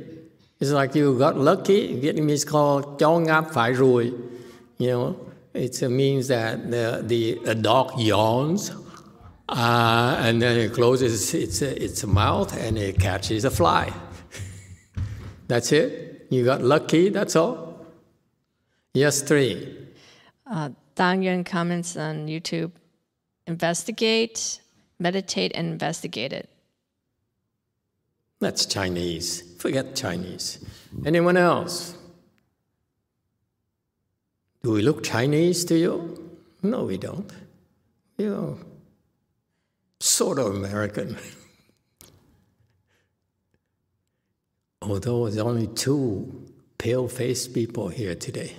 [0.60, 2.00] It's like you got lucky.
[2.00, 4.12] Vietnamese called chó ngáp phải ruồi.
[4.78, 5.14] You know,
[5.54, 8.72] it means that the, the a dog yawns
[9.48, 13.92] uh, and then it closes its, its mouth and it catches a fly.
[15.48, 16.26] that's it.
[16.30, 17.86] You got lucky, that's all.
[18.94, 19.76] Yes, three.
[20.46, 22.72] Uh, Dang Yuan comments on YouTube
[23.46, 24.60] investigate,
[24.98, 26.48] meditate, and investigate it.
[28.40, 29.42] That's Chinese.
[29.58, 30.64] Forget Chinese.
[31.04, 31.96] Anyone else?
[34.64, 36.32] Do we look Chinese to you?
[36.62, 37.30] No, we don't.
[38.16, 38.58] You know,
[40.00, 41.18] sort of American.
[44.80, 46.46] Although there's only two
[46.78, 48.56] pale faced people here today.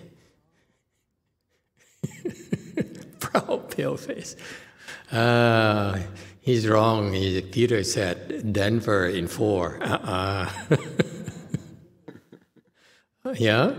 [3.20, 4.36] Proud pale face.
[5.12, 5.98] Uh,
[6.40, 7.14] he's wrong.
[7.14, 9.80] He, Peter said Denver in four.
[9.82, 10.52] Uh-uh.
[13.40, 13.74] yeah?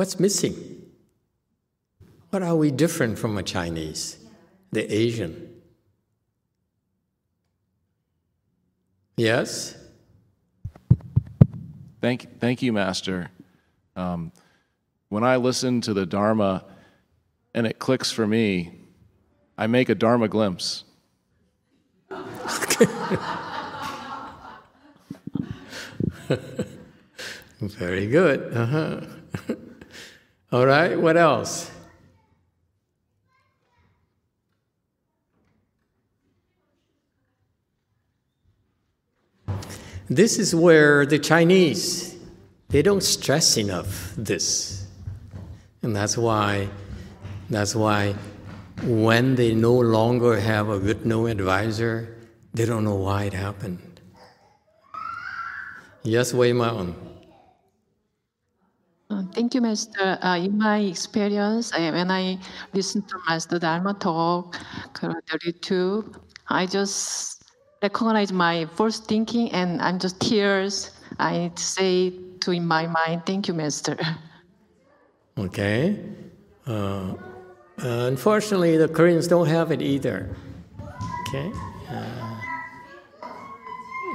[0.00, 0.56] What's missing?
[2.30, 4.16] What are we different from a Chinese,
[4.72, 5.60] the Asian?
[9.18, 9.76] Yes?
[12.00, 13.30] Thank, thank you, Master.
[13.94, 14.32] Um,
[15.10, 16.64] when I listen to the Dharma
[17.52, 18.72] and it clicks for me,
[19.58, 20.84] I make a Dharma glimpse.
[27.60, 28.56] Very good.
[28.56, 29.00] Uh-huh.
[30.52, 31.70] All right, what else?
[40.08, 42.10] This is where the Chinese
[42.70, 44.86] they don't stress enough this.
[45.82, 46.68] And that's why
[47.48, 48.14] that's why
[48.82, 52.16] when they no longer have a good no advisor,
[52.54, 54.00] they don't know why it happened.
[56.02, 57.09] Yes, Wei Mountain.
[59.10, 60.18] Uh, Thank you, Master.
[60.22, 62.38] Uh, in my experience, I, when I
[62.72, 64.56] listen to Master Dharma talk,
[65.02, 66.14] uh, the YouTube,
[66.48, 67.42] I just
[67.82, 70.92] recognize my first thinking and I'm just tears.
[71.18, 73.98] I say to in my mind, thank you, Master.
[75.38, 75.98] Okay.
[76.66, 77.14] Uh,
[77.78, 80.28] unfortunately, the Koreans don't have it either.
[81.28, 81.50] Okay.
[81.88, 82.36] Uh,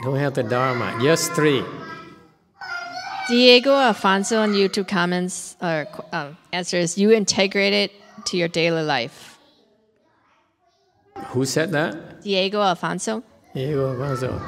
[0.04, 1.00] don't have the Dharma.
[1.02, 1.64] Yes, three.
[3.28, 7.92] Diego Alfonso on YouTube comments or uh, answers, you integrate it
[8.26, 9.40] to your daily life.
[11.30, 12.22] Who said that?
[12.22, 13.24] Diego Alfonso.
[13.54, 14.42] Diego Alfonso.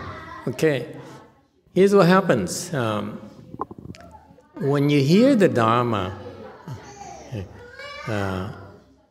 [0.47, 0.95] Okay.
[1.73, 2.71] Here's what happens.
[2.73, 3.19] Um,
[4.55, 6.17] when you hear the Dharma,
[8.07, 8.51] uh,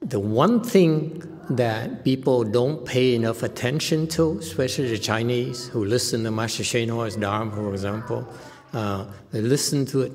[0.00, 6.24] the one thing that people don't pay enough attention to, especially the Chinese who listen
[6.24, 8.26] to Master Hsuan Hua's Dharma, for example,
[8.72, 10.12] uh, they listen to it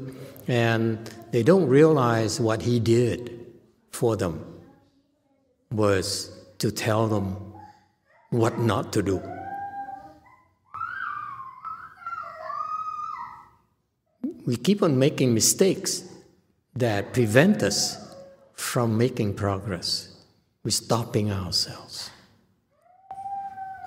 [0.47, 0.97] and
[1.31, 3.45] they don't realize what he did
[3.91, 4.45] for them
[5.71, 7.53] was to tell them
[8.29, 9.21] what not to do.
[14.45, 16.03] We keep on making mistakes
[16.75, 17.97] that prevent us
[18.55, 20.09] from making progress.
[20.63, 22.09] We're stopping ourselves.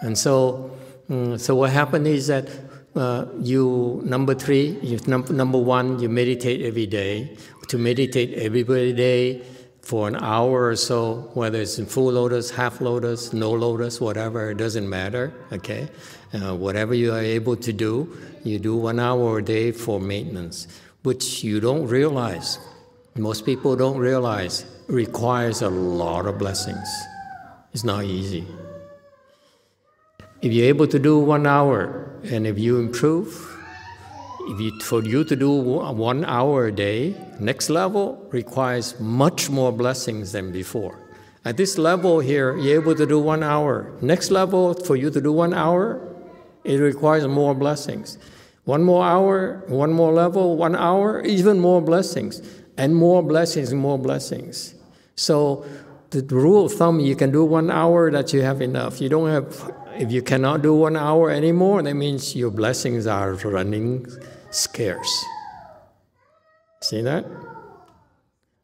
[0.01, 0.71] And so,
[1.09, 2.49] mm, so what happened is that
[2.95, 7.37] uh, you number three, you, num- number one, you meditate every day.
[7.69, 9.43] To meditate every day
[9.81, 14.51] for an hour or so, whether it's in full lotus, half lotus, no lotus, whatever,
[14.51, 15.33] it doesn't matter.
[15.53, 15.89] Okay,
[16.35, 20.69] uh, whatever you are able to do, you do one hour a day for maintenance,
[21.03, 22.59] which you don't realize.
[23.17, 26.89] Most people don't realize requires a lot of blessings.
[27.73, 28.47] It's not easy.
[30.43, 33.29] If you're able to do one hour, and if you improve,
[34.49, 39.73] if you, for you to do one hour a day, next level requires much more
[39.73, 40.99] blessings than before.
[41.45, 43.93] At this level here, you're able to do one hour.
[44.01, 46.01] Next level, for you to do one hour,
[46.65, 48.17] it requires more blessings.
[48.65, 52.41] One more hour, one more level, one hour, even more blessings.
[52.79, 54.75] And more blessings, more blessings.
[55.17, 55.67] So
[56.11, 59.01] the rule of thumb, you can do one hour, that you have enough.
[59.01, 63.35] You don't have, if you cannot do one hour anymore, that means your blessings are
[63.35, 64.07] running
[64.51, 65.25] scarce.
[66.83, 67.25] See that?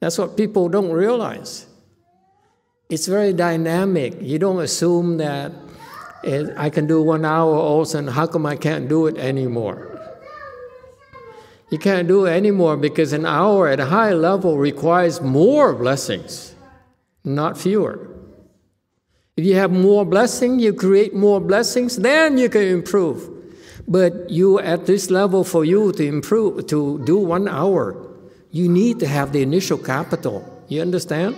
[0.01, 1.67] That's what people don't realize.
[2.89, 4.17] It's very dynamic.
[4.21, 5.53] You don't assume that
[6.25, 9.87] eh, I can do one hour also, and how come I can't do it anymore?
[11.71, 16.55] You can't do it anymore because an hour at a high level requires more blessings,
[17.23, 18.10] not fewer.
[19.41, 23.27] If you have more blessing, you create more blessings, then you can improve.
[23.89, 27.97] But you at this level for you to improve to do one hour,
[28.51, 30.45] you need to have the initial capital.
[30.69, 31.37] You understand?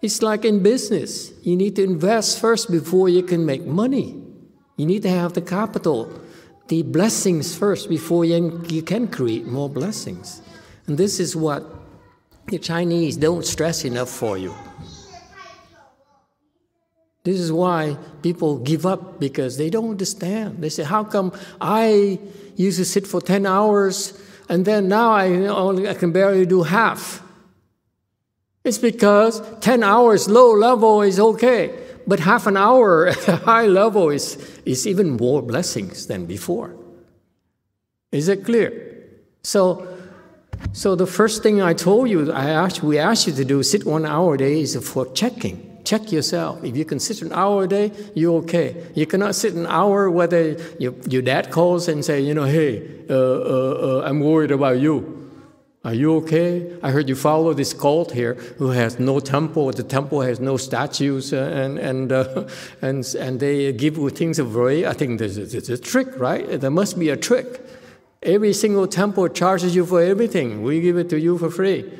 [0.00, 1.30] It's like in business.
[1.42, 4.16] You need to invest first before you can make money.
[4.78, 6.08] You need to have the capital
[6.68, 10.40] the blessings first before you, you can create more blessings.
[10.86, 11.66] And this is what
[12.46, 14.54] the Chinese don't stress enough for you.
[17.28, 20.62] This is why people give up because they don't understand.
[20.62, 22.18] They say, How come I
[22.56, 24.18] used to sit for 10 hours
[24.48, 27.22] and then now I, only, I can barely do half?
[28.64, 31.78] It's because 10 hours low level is okay.
[32.06, 36.74] But half an hour at a high level is, is even more blessings than before.
[38.10, 38.70] Is it clear?
[39.42, 39.86] So,
[40.72, 43.84] so the first thing I told you, I asked, we asked you to do, sit
[43.84, 45.67] one hour a day, is for checking.
[45.88, 46.62] Check yourself.
[46.62, 48.76] If you can sit an hour a day, you're okay.
[48.94, 52.86] You cannot sit an hour whether your, your dad calls and say, you know, hey,
[53.08, 55.30] uh, uh, uh, I'm worried about you.
[55.86, 56.76] Are you okay?
[56.82, 59.70] I heard you follow this cult here who has no temple.
[59.70, 62.46] The temple has no statues, uh, and and uh,
[62.82, 64.84] and and they give you things away.
[64.84, 66.60] I think a, there's a trick, right?
[66.60, 67.64] There must be a trick.
[68.22, 70.62] Every single temple charges you for everything.
[70.62, 71.90] We give it to you for free.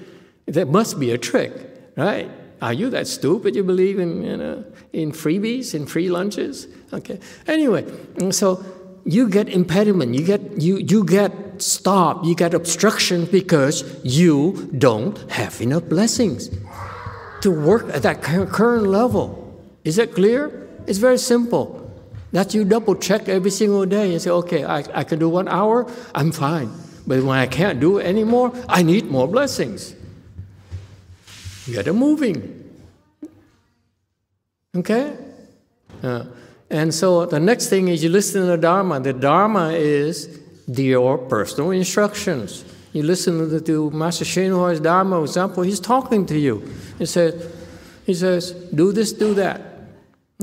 [0.44, 1.52] There must be a trick,
[1.96, 2.28] right?
[2.60, 3.54] Are you that stupid?
[3.54, 6.66] You believe in you know, in freebies, in free lunches?
[6.92, 7.20] Okay.
[7.46, 8.64] Anyway, mm, so
[9.04, 10.14] you get impediment.
[10.14, 16.50] You get you you get stop, you get obstruction because you don't have enough blessings
[17.42, 19.44] to work at that current level.
[19.84, 20.68] Is that clear?
[20.86, 21.84] It's very simple.
[22.32, 25.48] That you double check every single day and say, okay, I, I can do one
[25.48, 26.70] hour, I'm fine.
[27.06, 29.94] But when I can't do it anymore, I need more blessings.
[31.72, 32.64] Get it moving.
[34.76, 35.16] Okay?
[36.02, 36.24] Uh,
[36.70, 39.00] and so the next thing is you listen to the Dharma.
[39.00, 42.64] The Dharma is your personal instructions.
[42.92, 46.70] You listen to, to Master Hsuan Dharma example, he's talking to you.
[46.98, 47.52] He says,
[48.06, 49.62] he says, do this, do that.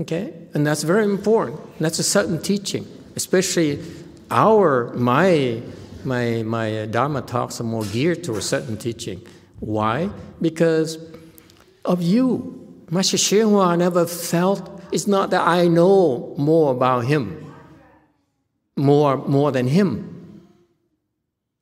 [0.01, 0.33] Okay?
[0.53, 1.59] And that's very important.
[1.79, 2.85] That's a sudden teaching.
[3.15, 3.79] Especially
[4.29, 5.61] our, my,
[6.03, 9.25] my, my Dharma talks are more geared to a sudden teaching.
[9.59, 10.09] Why?
[10.41, 10.97] Because
[11.85, 12.51] of you.
[12.89, 17.53] Master Hsuan never felt, it's not that I know more about him,
[18.75, 20.43] more, more than him.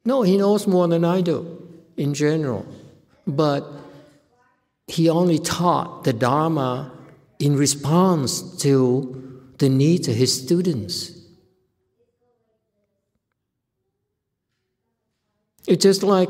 [0.06, 1.62] No, he knows more than I do
[1.96, 2.66] in general.
[3.26, 3.66] But
[4.88, 6.92] he only taught the Dharma
[7.40, 11.12] in response to the needs of his students.
[15.66, 16.30] It's just like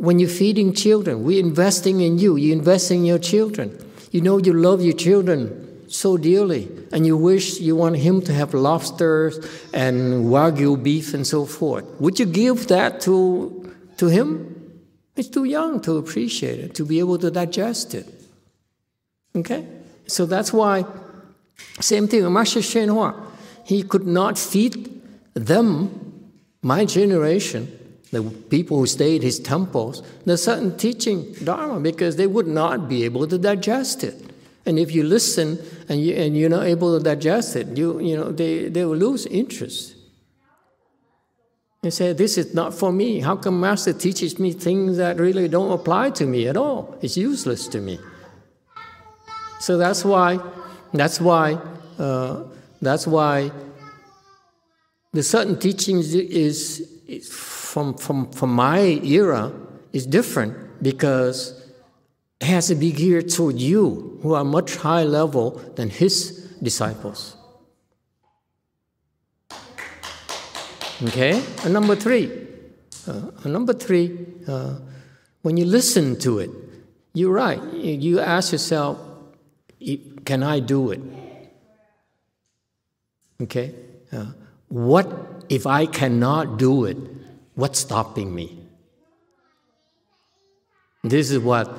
[0.00, 3.76] when you're feeding children, we're investing in you, you're investing in your children.
[4.10, 8.32] You know you love your children so dearly, and you wish you want him to
[8.32, 9.38] have lobsters
[9.72, 11.84] and wagyu beef and so forth.
[12.00, 14.54] Would you give that to, to him?
[15.16, 18.06] He's too young to appreciate it, to be able to digest it.
[19.34, 19.66] Okay?
[20.06, 20.84] So that's why,
[21.80, 23.14] same thing Master Hsuan Hua.
[23.64, 25.02] He could not feed
[25.34, 26.30] them,
[26.62, 27.77] my generation,
[28.10, 33.04] the people who stayed his temples, the sudden teaching Dharma because they would not be
[33.04, 34.28] able to digest it.
[34.64, 38.16] And if you listen and, you, and you're not able to digest it, you, you
[38.16, 39.94] know, they, they will lose interest.
[41.82, 43.20] They say, This is not for me.
[43.20, 46.98] How come Master teaches me things that really don't apply to me at all?
[47.00, 47.98] It's useless to me.
[49.60, 50.38] So that's why,
[50.92, 51.58] that's why,
[51.98, 52.44] uh,
[52.80, 53.50] that's why
[55.12, 57.28] the sudden teachings is, is
[57.68, 59.52] from, from, from my era
[59.92, 61.68] is different because
[62.40, 67.36] it has to be geared toward you who are much higher level than his disciples.
[71.02, 71.44] Okay?
[71.62, 72.32] And number three,
[73.06, 74.76] uh, number three, uh,
[75.42, 76.50] when you listen to it,
[77.12, 77.62] you're right.
[77.74, 78.98] You ask yourself,
[80.24, 81.00] can I do it?
[83.42, 83.74] Okay?
[84.10, 84.26] Uh,
[84.68, 86.96] what if I cannot do it?
[87.58, 88.56] What's stopping me?
[91.02, 91.76] This is what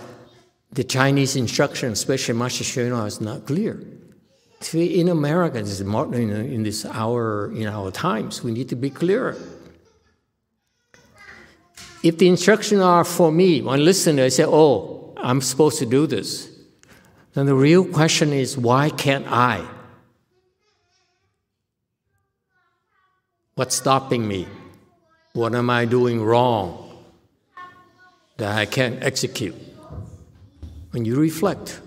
[0.74, 3.82] the Chinese instruction, especially Master Hsuan, is not clear.
[4.60, 8.76] See, in America, this is more, in this hour, in our times, we need to
[8.76, 9.38] be clearer.
[12.04, 16.08] If the instructions are for me, one listener I say, "Oh, I'm supposed to do
[16.08, 16.50] this,"
[17.36, 19.66] then the real question is, why can't I?
[23.56, 24.46] What's stopping me?
[25.40, 26.98] What am I doing wrong
[28.36, 29.56] that I can't execute?
[30.92, 31.80] When you reflect,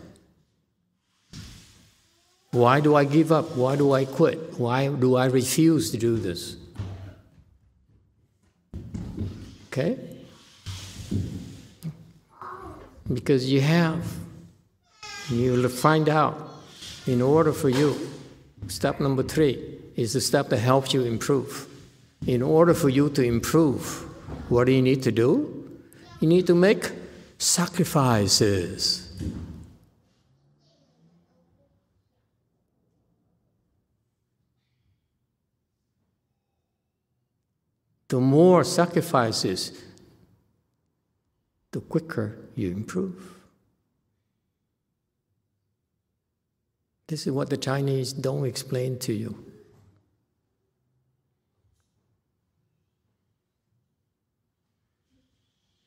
[2.51, 3.55] why do I give up?
[3.55, 4.59] Why do I quit?
[4.59, 6.57] Why do I refuse to do this?
[9.67, 9.99] Okay?
[13.13, 14.03] Because you have.
[15.29, 16.39] You'll find out
[17.07, 17.99] in order for you,
[18.69, 21.69] step number three is the step that helps you improve.
[22.27, 24.05] In order for you to improve,
[24.49, 25.81] what do you need to do?
[26.21, 26.93] You need to make
[27.39, 29.13] sacrifices.
[38.09, 39.83] The more sacrifices,
[41.73, 43.35] the quicker you improve.
[47.07, 49.52] This is what the Chinese don't explain to you.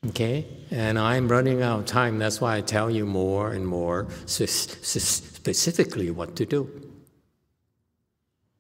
[0.08, 0.46] Okay?
[0.72, 2.20] And I'm running out of time.
[2.20, 6.70] That's why I tell you more and more specifically what to do.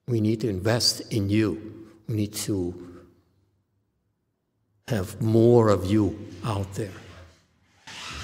[0.07, 1.87] We need to invest in you.
[2.07, 3.03] We need to
[4.87, 6.91] have more of you out there.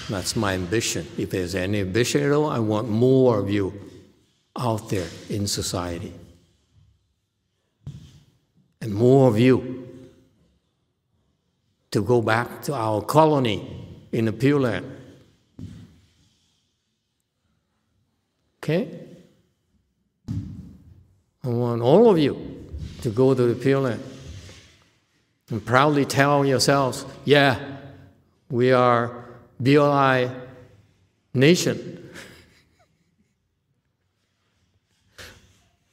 [0.09, 1.07] That's my ambition.
[1.17, 3.73] If there's any ambition at all, I want more of you
[4.55, 6.13] out there in society.
[8.81, 9.80] And more of you
[11.91, 14.97] to go back to our colony in the Pure Land.
[18.57, 18.99] Okay?
[21.43, 22.67] I want all of you
[23.01, 24.03] to go to the Pure Land
[25.49, 27.77] and proudly tell yourselves, yeah,
[28.49, 29.25] we are
[29.59, 30.29] BLI
[31.33, 32.09] nation.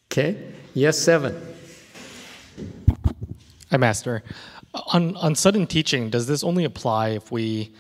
[0.06, 0.52] okay?
[0.74, 1.34] Yes, seven.
[3.70, 4.22] Hi, Master.
[4.74, 7.72] On, on sudden teaching, does this only apply if we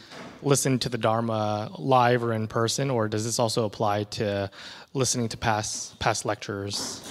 [0.42, 4.50] listen to the Dharma live or in person, or does this also apply to
[4.94, 7.02] listening to past past lectures?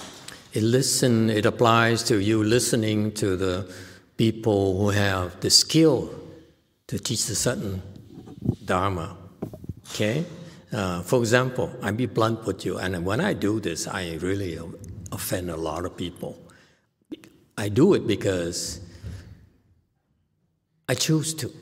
[0.52, 1.30] It listen.
[1.30, 3.72] It applies to you listening to the
[4.16, 6.10] people who have the skill
[6.88, 7.82] to teach the sudden
[8.64, 9.16] Dharma.
[9.90, 10.24] Okay.
[10.72, 14.58] Uh, for example, I'll be blunt with you, and when I do this, I really
[15.12, 16.36] offend a lot of people.
[17.56, 18.80] I do it because
[20.88, 21.52] I choose to.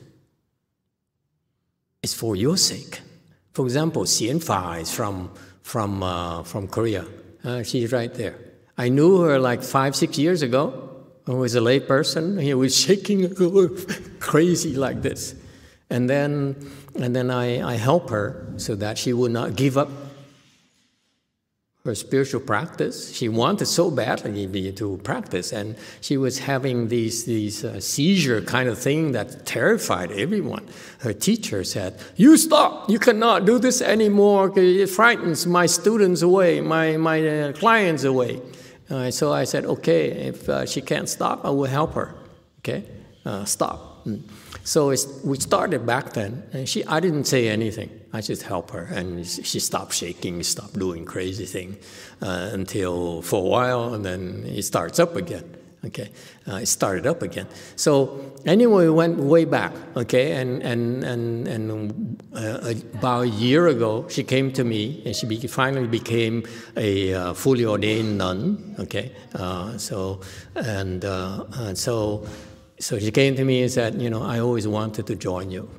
[2.01, 3.01] It's for your sake.
[3.53, 5.31] For example, Xian Fa is from,
[5.63, 7.05] from, uh, from Korea.
[7.43, 8.37] Uh, she's right there.
[8.77, 10.89] I knew her like five, six years ago.
[11.27, 12.37] I was a lay person.
[12.37, 13.33] He was shaking
[14.19, 15.35] crazy like this.
[15.89, 16.55] And then,
[16.95, 19.89] and then I, I help her so that she would not give up
[21.87, 23.15] her spiritual practice.
[23.15, 28.69] She wanted so badly to practice, and she was having these these uh, seizure kind
[28.69, 30.65] of thing that terrified everyone.
[30.99, 32.89] Her teacher said, "You stop!
[32.89, 34.51] You cannot do this anymore.
[34.55, 38.41] It frightens my students away, my my uh, clients away."
[38.89, 42.09] Uh, so I said, "Okay, if uh, she can't stop, I will help her.
[42.59, 42.83] Okay,
[43.25, 44.21] uh, stop." Mm.
[44.67, 44.93] So
[45.23, 47.89] we started back then, and she, I didn't say anything.
[48.11, 51.77] I just helped her, and she stopped shaking, stopped doing crazy thing,
[52.21, 55.55] uh, until for a while, and then it starts up again.
[55.85, 56.09] Okay,
[56.49, 57.47] uh, it started up again.
[57.77, 59.71] So anyway, we went way back.
[59.95, 65.15] Okay, and and and and uh, about a year ago, she came to me, and
[65.15, 66.43] she be, finally became
[66.75, 68.75] a uh, fully ordained nun.
[68.79, 70.19] Okay, uh, so
[70.55, 72.27] and, uh, and so
[72.79, 75.69] so she came to me and said, You know, I always wanted to join you,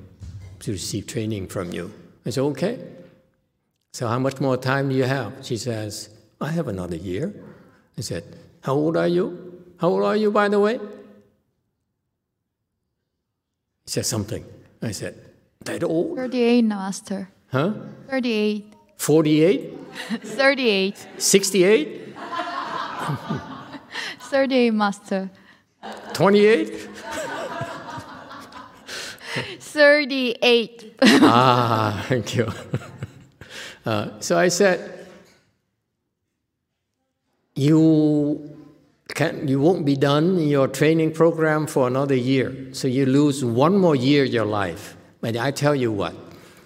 [0.61, 1.92] to receive training from you.
[2.26, 2.78] I said, Okay.
[3.92, 5.32] So how much more time do you have?
[5.42, 7.32] She says, I have another year.
[7.96, 8.24] I said,
[8.62, 9.62] How old are you?
[9.78, 10.78] How old are you, by the way?
[13.84, 14.44] He said something.
[14.82, 15.14] I said,
[15.64, 16.16] That old?
[16.16, 17.28] 38, Master.
[17.51, 17.72] Huh?
[18.09, 18.74] 38.
[18.96, 19.74] 48?
[20.22, 21.07] 38.
[21.16, 22.14] 68?
[24.20, 25.30] 38, Master.
[26.12, 26.89] 28?
[29.61, 30.95] 38.
[31.03, 32.51] ah, thank you.
[33.87, 35.07] Uh, so I said,
[37.55, 38.57] you
[39.14, 42.72] can you won't be done in your training program for another year.
[42.72, 44.97] So you lose one more year of your life.
[45.20, 46.14] But I tell you what,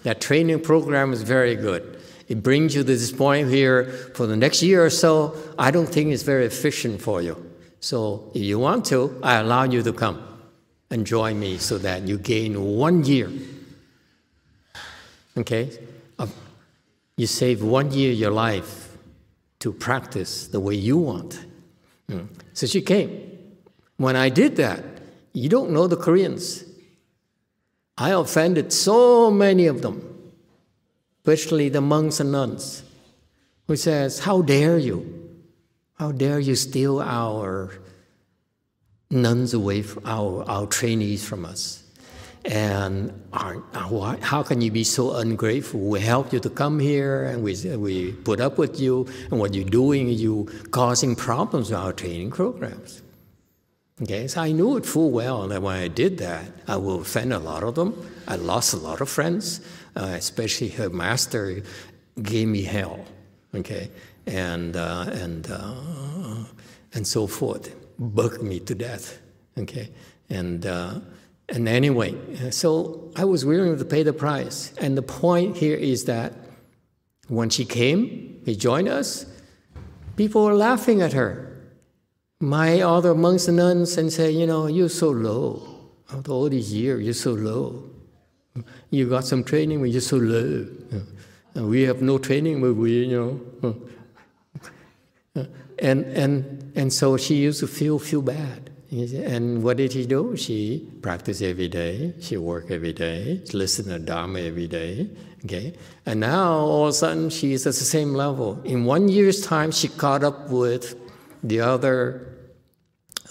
[0.02, 1.98] that training program is very good.
[2.28, 3.84] It brings you to this point here
[4.14, 5.36] for the next year or so.
[5.58, 7.51] I don't think it's very efficient for you.
[7.82, 10.22] So if you want to, I allow you to come
[10.88, 13.28] and join me so that you gain one year.
[15.36, 15.76] Okay?
[17.16, 18.96] You save one year your life
[19.58, 21.44] to practice the way you want.
[22.08, 22.28] Mm.
[22.54, 23.10] So she came.
[23.96, 24.84] When I did that,
[25.32, 26.64] you don't know the Koreans.
[27.98, 30.32] I offended so many of them,
[31.18, 32.84] especially the monks and nuns,
[33.66, 35.21] who says, How dare you?
[36.02, 37.70] How dare you steal our
[39.08, 41.84] nuns away from our, our trainees from us?
[42.44, 45.78] And our, our, how can you be so ungrateful?
[45.78, 49.54] We helped you to come here and we, we put up with you, and what
[49.54, 53.00] you're doing you causing problems with our training programs.
[54.02, 57.32] Okay, so I knew it full well that when I did that, I will offend
[57.32, 57.94] a lot of them.
[58.26, 59.60] I lost a lot of friends,
[59.94, 61.62] uh, especially her master
[62.20, 63.04] gave me hell.
[63.54, 63.90] Okay,
[64.26, 66.44] and, uh, and, uh,
[66.94, 69.20] and so forth, bugged me to death.
[69.58, 69.90] Okay?
[70.30, 71.00] And, uh,
[71.48, 72.14] and anyway,
[72.50, 74.72] so I was willing to pay the price.
[74.80, 76.32] And the point here is that
[77.28, 79.26] when she came, he joined us,
[80.16, 81.48] people were laughing at her.
[82.40, 85.62] My other monks and nuns and say, you know, you're so low.
[86.12, 87.84] After all these years, you're so low.
[88.90, 90.66] You got some training, but you're so low.
[91.54, 93.76] We have no training, but we, you know,
[95.34, 98.70] and, and, and so she used to feel, feel bad.
[98.90, 100.36] And what did she do?
[100.36, 102.12] She practiced every day.
[102.20, 103.40] She worked every day.
[103.48, 105.08] She listened to Dharma every day.
[105.44, 105.74] Okay,
[106.06, 108.60] and now all of a sudden she's at the same level.
[108.62, 110.94] In one year's time, she caught up with
[111.42, 112.38] the other,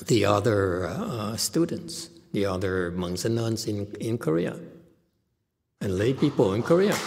[0.08, 4.60] the other uh, students, the other monks and nuns in, in Korea,
[5.80, 6.98] and lay people in Korea.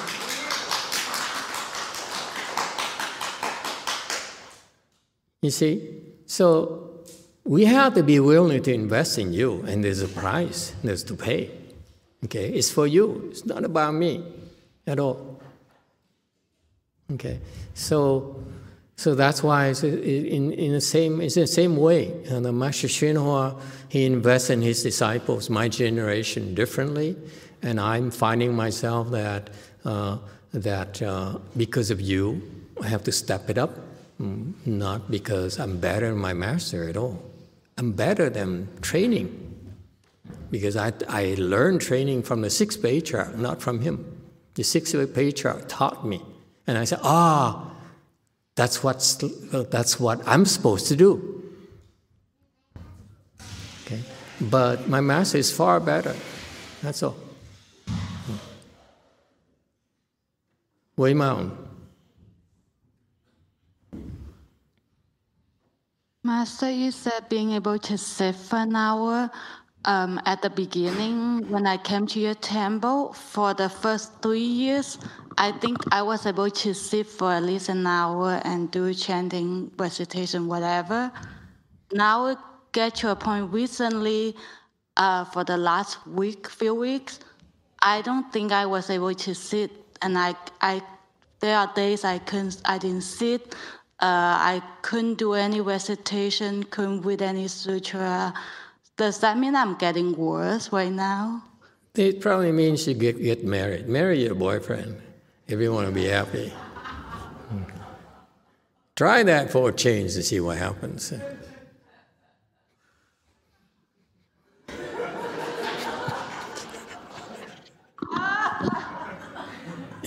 [5.45, 6.01] You see?
[6.25, 7.05] So
[7.45, 11.15] we have to be willing to invest in you, and there's a price there's to
[11.15, 11.51] pay.
[12.25, 12.49] Okay?
[12.49, 14.25] It's for you, it's not about me
[14.87, 15.43] at all.
[17.13, 17.41] Okay?
[17.75, 18.43] So
[18.97, 22.11] so that's why in, in the same it's the same way.
[22.31, 27.17] And the Master Hsuan Hua, he invests in his disciples, my generation, differently.
[27.61, 29.51] And I'm finding myself that,
[29.85, 30.17] uh,
[30.55, 32.41] that uh, because of you,
[32.83, 33.73] I have to step it up,
[34.19, 37.23] not because I'm better than my master at all.
[37.77, 39.41] I'm better than training
[40.51, 44.05] because I, I learned training from the sixth patriarch, not from him.
[44.55, 46.23] The sixth patriarch taught me.
[46.67, 47.73] And I said, ah,
[48.55, 51.43] that's, what's, that's what I'm supposed to do.
[53.85, 54.01] Okay?
[54.41, 56.15] But my master is far better.
[56.83, 57.17] That's all.
[60.97, 61.64] Wei Mountain.
[66.27, 69.31] Master, you said being able to sit for an hour.
[69.85, 74.97] Um, at the beginning, when I came to your temple for the first three years,
[75.37, 79.71] I think I was able to sit for at least an hour and do chanting,
[79.77, 81.13] recitation, whatever.
[81.93, 82.39] Now
[82.73, 84.35] get to a point recently,
[84.97, 87.21] uh, for the last week, few weeks,
[87.83, 89.71] I don't think I was able to sit,
[90.01, 90.81] and I, I,
[91.41, 93.55] there are days I couldn't, I didn't sit.
[94.01, 94.07] Uh,
[94.55, 98.35] I couldn't do any recitation, couldn't read any sutra.
[98.97, 101.43] Does that mean I'm getting worse right now?
[101.95, 103.89] It probably means you get, get married.
[103.89, 105.01] Marry your boyfriend
[105.47, 106.53] if you want to be happy.
[108.97, 111.13] Try that for a change to see what happens.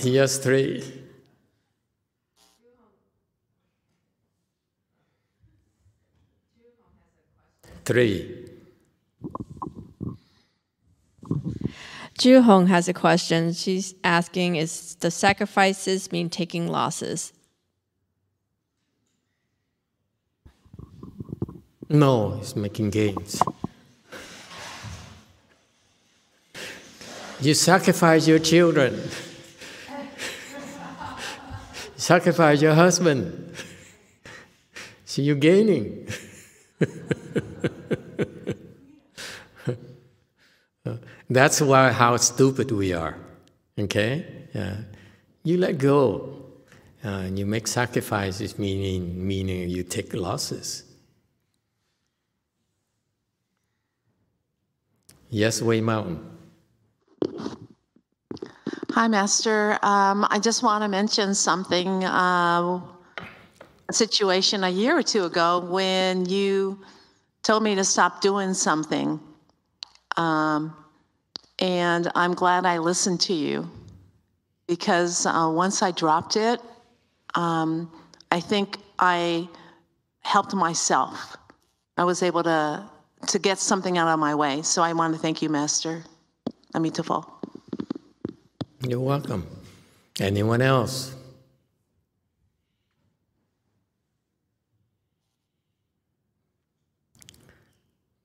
[0.00, 0.97] Yes, three.
[7.88, 8.44] Three.
[12.18, 13.54] Ju Hong has a question.
[13.54, 17.32] She's asking Is the sacrifices mean taking losses?
[21.88, 23.40] No, it's making gains.
[27.40, 29.00] You sacrifice your children,
[31.96, 33.54] sacrifice your husband.
[35.06, 36.06] So you're gaining.
[41.30, 43.16] That's why how stupid we are.
[43.78, 44.26] Okay?
[45.44, 46.34] You let go.
[47.04, 50.82] Uh, and you make sacrifices, meaning meaning you take losses.
[55.30, 56.18] Yes, Wei Mountain.
[58.90, 59.78] Hi, Master.
[59.82, 62.04] Um, I just want to mention something.
[62.04, 62.80] Uh,
[63.88, 66.78] a situation a year or two ago when you
[67.42, 69.18] told me to stop doing something.
[70.16, 70.76] Um,
[71.58, 73.70] and I'm glad I listened to you
[74.66, 76.60] because uh, once I dropped it,
[77.34, 77.90] um,
[78.30, 79.48] I think I
[80.20, 81.36] helped myself.
[81.96, 82.84] I was able to,
[83.26, 84.62] to get something out of my way.
[84.62, 86.04] So I want to thank you, Master.
[86.74, 87.22] Amitabha.
[88.86, 89.46] You're welcome.
[90.20, 91.14] Anyone else?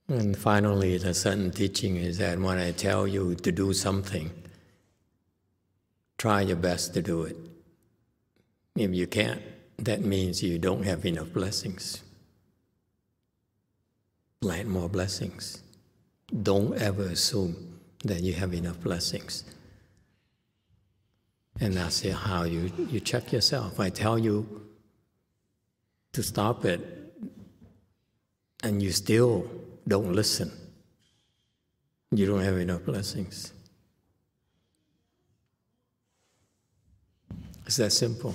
[0.08, 4.30] And finally, the Zen teaching is that when I tell you to do something,
[6.18, 7.36] try your best to do it.
[8.76, 9.40] If you can't,
[9.78, 12.02] that means you don't have enough blessings.
[14.40, 15.62] Plant more blessings.
[16.42, 19.44] Don't ever assume that you have enough blessings.
[21.60, 23.80] And that's how you, you check yourself.
[23.80, 24.66] I tell you
[26.12, 26.80] to stop it,
[28.62, 29.48] and you still
[29.86, 30.50] don't listen.
[32.10, 33.52] You don't have enough blessings.
[37.66, 38.34] It's that simple.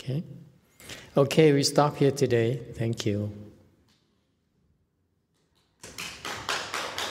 [0.00, 0.22] Okay?
[1.16, 2.60] Okay, we stop here today.
[2.74, 3.41] Thank you.